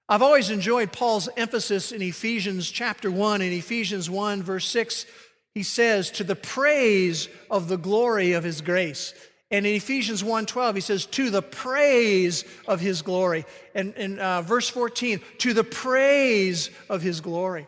I've 0.10 0.22
always 0.22 0.50
enjoyed 0.50 0.94
Paul's 0.94 1.28
emphasis 1.36 1.92
in 1.92 2.02
Ephesians 2.02 2.72
chapter 2.72 3.12
1. 3.12 3.42
In 3.42 3.52
Ephesians 3.52 4.10
1, 4.10 4.42
verse 4.42 4.68
6, 4.70 5.06
he 5.54 5.64
says, 5.64 6.12
To 6.12 6.24
the 6.24 6.36
praise 6.36 7.28
of 7.52 7.68
the 7.68 7.78
glory 7.78 8.32
of 8.32 8.44
his 8.44 8.62
grace. 8.62 9.14
And 9.50 9.66
in 9.66 9.76
Ephesians 9.76 10.24
1:12, 10.24 10.76
he 10.76 10.82
says, 10.82 11.06
to 11.06 11.30
the 11.30 11.42
praise 11.42 12.44
of 12.68 12.82
his 12.82 13.02
glory. 13.02 13.46
And 13.74 13.94
in 13.96 14.20
uh, 14.20 14.42
verse 14.42 14.68
14, 14.68 15.22
to 15.40 15.54
the 15.54 15.64
praise 15.64 16.70
of 16.90 17.02
his 17.02 17.22
glory. 17.22 17.68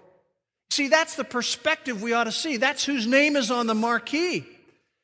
See, 0.72 0.90
that's 0.90 1.16
the 1.16 1.24
perspective 1.24 2.02
we 2.02 2.14
ought 2.14 2.26
to 2.26 2.32
see. 2.32 2.58
That's 2.58 2.84
whose 2.84 3.08
name 3.08 3.36
is 3.36 3.50
on 3.50 3.66
the 3.68 3.76
marquee. 3.76 4.46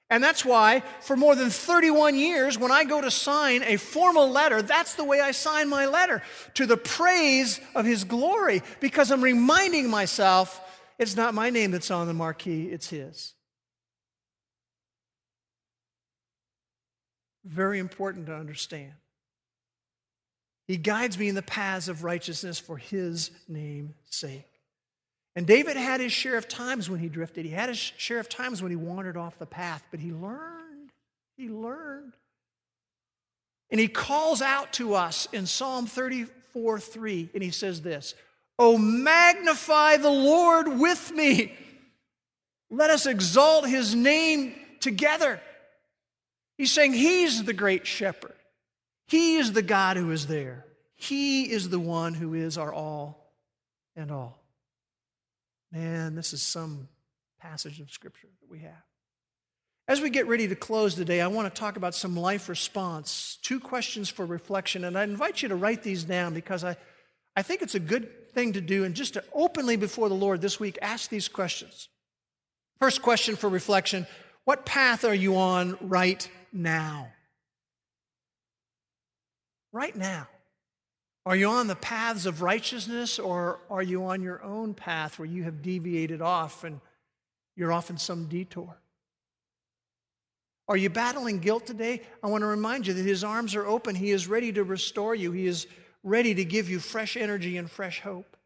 And 0.10 0.24
that's 0.24 0.46
why, 0.46 0.84
for 1.02 1.18
more 1.18 1.36
than 1.36 1.50
31 1.50 2.16
years, 2.16 2.60
when 2.60 2.72
I 2.72 2.84
go 2.84 3.02
to 3.02 3.10
sign 3.10 3.64
a 3.64 3.78
formal 3.78 4.30
letter, 4.30 4.62
that's 4.62 4.94
the 4.94 5.04
way 5.04 5.20
I 5.20 5.32
sign 5.32 5.68
my 5.68 5.88
letter 5.88 6.22
to 6.56 6.68
the 6.68 6.78
praise 6.78 7.60
of 7.74 7.86
His 7.86 8.04
glory, 8.04 8.62
because 8.80 9.12
I'm 9.12 9.24
reminding 9.24 9.90
myself 9.90 10.62
it's 11.00 11.16
not 11.16 11.34
my 11.34 11.50
name 11.50 11.72
that's 11.72 11.90
on 11.90 12.06
the 12.08 12.14
marquee, 12.14 12.66
it's 12.66 12.88
His. 12.88 13.34
Very 17.44 17.80
important 17.80 18.28
to 18.28 18.36
understand. 18.36 18.94
He 20.68 20.78
guides 20.78 21.18
me 21.18 21.30
in 21.30 21.36
the 21.36 21.42
paths 21.42 21.88
of 21.88 22.04
righteousness 22.04 22.60
for 22.60 22.78
His 22.78 23.32
name's 23.48 23.96
sake. 24.10 24.46
And 25.36 25.46
David 25.46 25.76
had 25.76 26.00
his 26.00 26.14
share 26.14 26.38
of 26.38 26.48
times 26.48 26.90
when 26.90 27.00
he 27.00 27.10
drifted. 27.10 27.46
He 27.46 27.52
had 27.52 27.70
his 27.70 27.78
share 27.78 28.20
of 28.20 28.30
times 28.30 28.62
when 28.62 28.72
he 28.72 28.78
wandered 28.78 29.18
off 29.18 29.38
the 29.38 29.46
path, 29.46 29.84
but 29.92 30.00
he 30.00 30.12
learned. 30.12 30.92
He 31.38 31.50
learned. 31.50 32.14
And 33.70 33.80
he 33.80 33.88
calls 33.88 34.42
out 34.42 34.72
to 34.74 34.94
us 34.94 35.28
in 35.34 35.46
Psalm 35.46 35.88
34 35.88 36.80
3, 36.80 37.30
and 37.34 37.44
he 37.44 37.52
says 37.52 37.82
this 37.82 38.16
Oh, 38.58 38.78
magnify 38.78 39.98
the 39.98 40.10
Lord 40.10 40.68
with 40.80 41.12
me. 41.12 41.54
Let 42.70 42.90
us 42.90 43.06
exalt 43.06 43.68
his 43.68 43.94
name 43.94 44.56
together. 44.80 45.42
He's 46.58 46.72
saying 46.72 46.94
he's 46.94 47.44
the 47.44 47.54
great 47.54 47.86
shepherd. 47.86 48.36
He 49.08 49.36
is 49.36 49.52
the 49.52 49.62
God 49.62 49.98
who 49.98 50.12
is 50.12 50.28
there. 50.28 50.66
He 50.96 51.52
is 51.52 51.70
the 51.70 51.80
one 51.80 52.14
who 52.14 52.34
is 52.34 52.58
our 52.58 52.74
all 52.74 53.34
and 53.96 54.10
all. 54.12 54.45
Man, 55.76 56.16
this 56.16 56.32
is 56.32 56.42
some 56.42 56.88
passage 57.42 57.82
of 57.82 57.92
Scripture 57.92 58.30
that 58.40 58.50
we 58.50 58.60
have. 58.60 58.82
As 59.90 60.00
we 60.00 60.10
get 60.10 60.26
ready 60.26 60.48
to 60.48 60.56
close 60.56 60.96
today, 60.96 61.20
I 61.20 61.28
want 61.28 61.54
to 61.54 61.60
talk 61.60 61.76
about 61.76 61.94
some 61.94 62.16
life 62.16 62.48
response, 62.48 63.38
two 63.42 63.60
questions 63.60 64.08
for 64.08 64.26
reflection, 64.26 64.86
and 64.86 64.98
I 64.98 65.04
invite 65.04 65.42
you 65.42 65.50
to 65.50 65.56
write 65.58 65.84
these 65.84 66.06
down 66.06 66.34
because 66.34 66.64
I, 66.64 66.78
I 67.36 67.42
think 67.42 67.62
it's 67.62 67.76
a 67.76 67.82
good 67.82 68.30
thing 68.30 68.54
to 68.54 68.62
do 68.62 68.86
and 68.86 68.96
just 68.96 69.16
to 69.16 69.24
openly 69.34 69.76
before 69.76 70.08
the 70.08 70.16
Lord 70.16 70.40
this 70.40 70.62
week 70.62 70.80
ask 70.82 71.10
these 71.10 71.28
questions. 71.28 71.90
First 72.80 73.02
question 73.02 73.36
for 73.36 73.50
reflection 73.50 74.08
What 74.46 74.66
path 74.66 75.04
are 75.04 75.14
you 75.14 75.36
on 75.36 75.78
right 75.82 76.26
now? 76.54 77.10
Right 79.74 79.96
now. 79.96 80.30
Are 81.26 81.36
you 81.36 81.48
on 81.48 81.68
the 81.68 81.76
paths 81.76 82.28
of 82.28 82.42
righteousness 82.42 83.18
or 83.18 83.60
are 83.70 83.82
you 83.82 84.06
on 84.06 84.22
your 84.22 84.44
own 84.44 84.76
path 84.76 85.18
where 85.18 85.28
you 85.28 85.44
have 85.44 85.64
deviated 85.64 86.22
off 86.22 86.64
and 86.64 86.80
you're 87.56 87.74
off 87.74 87.90
in 87.90 87.98
some 87.98 88.28
detour? 88.28 88.78
Are 90.68 90.78
you 90.78 90.90
battling 90.90 91.40
guilt 91.40 91.66
today? 91.66 92.02
I 92.24 92.28
want 92.28 92.42
to 92.42 92.48
remind 92.48 92.86
you 92.88 92.94
that 92.94 93.04
His 93.04 93.24
arms 93.24 93.56
are 93.56 93.66
open. 93.66 93.96
He 93.96 94.12
is 94.12 94.28
ready 94.28 94.52
to 94.54 94.64
restore 94.64 95.16
you, 95.16 95.32
He 95.32 95.48
is 95.48 95.68
ready 96.04 96.36
to 96.36 96.46
give 96.46 96.70
you 96.70 96.80
fresh 96.80 97.18
energy 97.18 97.58
and 97.58 97.70
fresh 97.70 98.02
hope. 98.02 98.38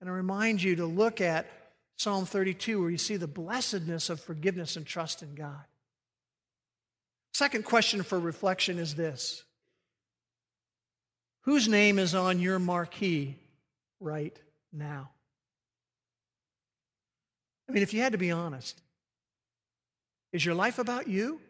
And 0.00 0.08
I 0.08 0.12
remind 0.12 0.62
you 0.62 0.76
to 0.76 0.86
look 0.86 1.20
at 1.20 1.46
Psalm 1.96 2.26
32, 2.26 2.80
where 2.80 2.90
you 2.90 2.98
see 2.98 3.16
the 3.16 3.26
blessedness 3.26 4.10
of 4.10 4.20
forgiveness 4.20 4.76
and 4.76 4.84
trust 4.84 5.22
in 5.22 5.34
God. 5.34 5.64
Second 7.32 7.64
question 7.64 8.02
for 8.02 8.18
reflection 8.18 8.78
is 8.78 8.94
this 8.94 9.44
Whose 11.44 11.68
name 11.68 11.98
is 11.98 12.14
on 12.14 12.40
your 12.40 12.58
marquee 12.58 13.36
right 14.00 14.36
now? 14.72 15.10
I 17.68 17.72
mean, 17.72 17.82
if 17.82 17.92
you 17.94 18.00
had 18.00 18.12
to 18.12 18.18
be 18.18 18.30
honest, 18.30 18.80
is 20.32 20.44
your 20.44 20.54
life 20.54 20.78
about 20.78 21.06
you? 21.06 21.40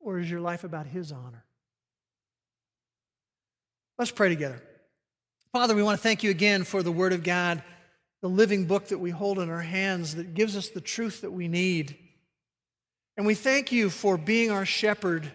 Or 0.00 0.18
is 0.18 0.30
your 0.30 0.40
life 0.40 0.64
about 0.64 0.86
His 0.86 1.12
honor? 1.12 1.44
Let's 3.98 4.10
pray 4.10 4.28
together. 4.28 4.62
Father, 5.52 5.74
we 5.74 5.82
want 5.82 5.98
to 5.98 6.02
thank 6.02 6.22
you 6.22 6.30
again 6.30 6.64
for 6.64 6.82
the 6.82 6.92
Word 6.92 7.12
of 7.12 7.22
God, 7.22 7.62
the 8.20 8.28
living 8.28 8.66
book 8.66 8.88
that 8.88 8.98
we 8.98 9.10
hold 9.10 9.38
in 9.38 9.50
our 9.50 9.62
hands 9.62 10.14
that 10.16 10.34
gives 10.34 10.56
us 10.56 10.68
the 10.68 10.80
truth 10.80 11.22
that 11.22 11.32
we 11.32 11.48
need. 11.48 11.96
And 13.16 13.26
we 13.26 13.34
thank 13.34 13.72
you 13.72 13.90
for 13.90 14.18
being 14.18 14.50
our 14.50 14.66
shepherd. 14.66 15.30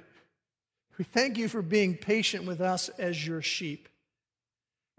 We 1.01 1.05
thank 1.05 1.39
you 1.39 1.47
for 1.47 1.63
being 1.63 1.97
patient 1.97 2.45
with 2.45 2.61
us 2.61 2.87
as 2.99 3.25
your 3.25 3.41
sheep. 3.41 3.89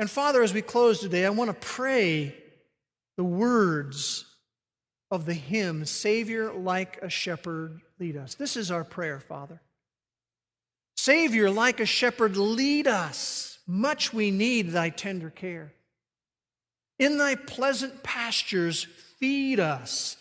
And 0.01 0.11
Father, 0.11 0.43
as 0.43 0.53
we 0.53 0.61
close 0.61 0.99
today, 0.99 1.25
I 1.25 1.31
want 1.31 1.49
to 1.51 1.67
pray 1.69 2.35
the 3.17 3.23
words 3.23 4.25
of 5.13 5.27
the 5.27 5.33
hymn, 5.33 5.85
Savior 5.85 6.53
like 6.53 6.99
a 7.03 7.09
shepherd 7.09 7.83
lead 8.01 8.17
us. 8.17 8.35
This 8.35 8.57
is 8.57 8.73
our 8.73 8.83
prayer, 8.83 9.21
Father. 9.21 9.61
Savior 10.97 11.49
like 11.51 11.79
a 11.79 11.87
shepherd 11.87 12.37
lead 12.37 12.89
us. 12.89 13.61
Much 13.69 14.13
we 14.13 14.33
need 14.33 14.71
thy 14.71 14.91
tender 14.91 15.31
care. 15.31 15.73
In 16.99 17.17
thy 17.17 17.37
pleasant 17.37 18.03
pastures 18.03 18.89
feed 19.21 19.61
us. 19.61 20.17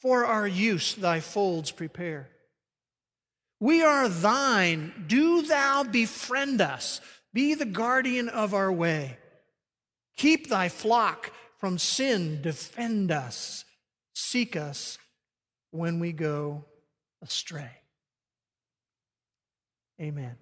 For 0.00 0.24
our 0.24 0.48
use 0.48 0.94
thy 0.94 1.20
folds 1.20 1.70
prepare. 1.70 2.30
We 3.60 3.82
are 3.82 4.08
thine. 4.08 5.04
Do 5.06 5.42
thou 5.42 5.84
befriend 5.84 6.60
us. 6.60 7.00
Be 7.32 7.54
the 7.54 7.66
guardian 7.66 8.28
of 8.28 8.54
our 8.54 8.72
way. 8.72 9.18
Keep 10.16 10.48
thy 10.48 10.68
flock 10.68 11.32
from 11.58 11.78
sin. 11.78 12.42
Defend 12.42 13.10
us. 13.10 13.64
Seek 14.14 14.56
us 14.56 14.98
when 15.70 16.00
we 16.00 16.12
go 16.12 16.64
astray. 17.22 17.70
Amen. 20.00 20.36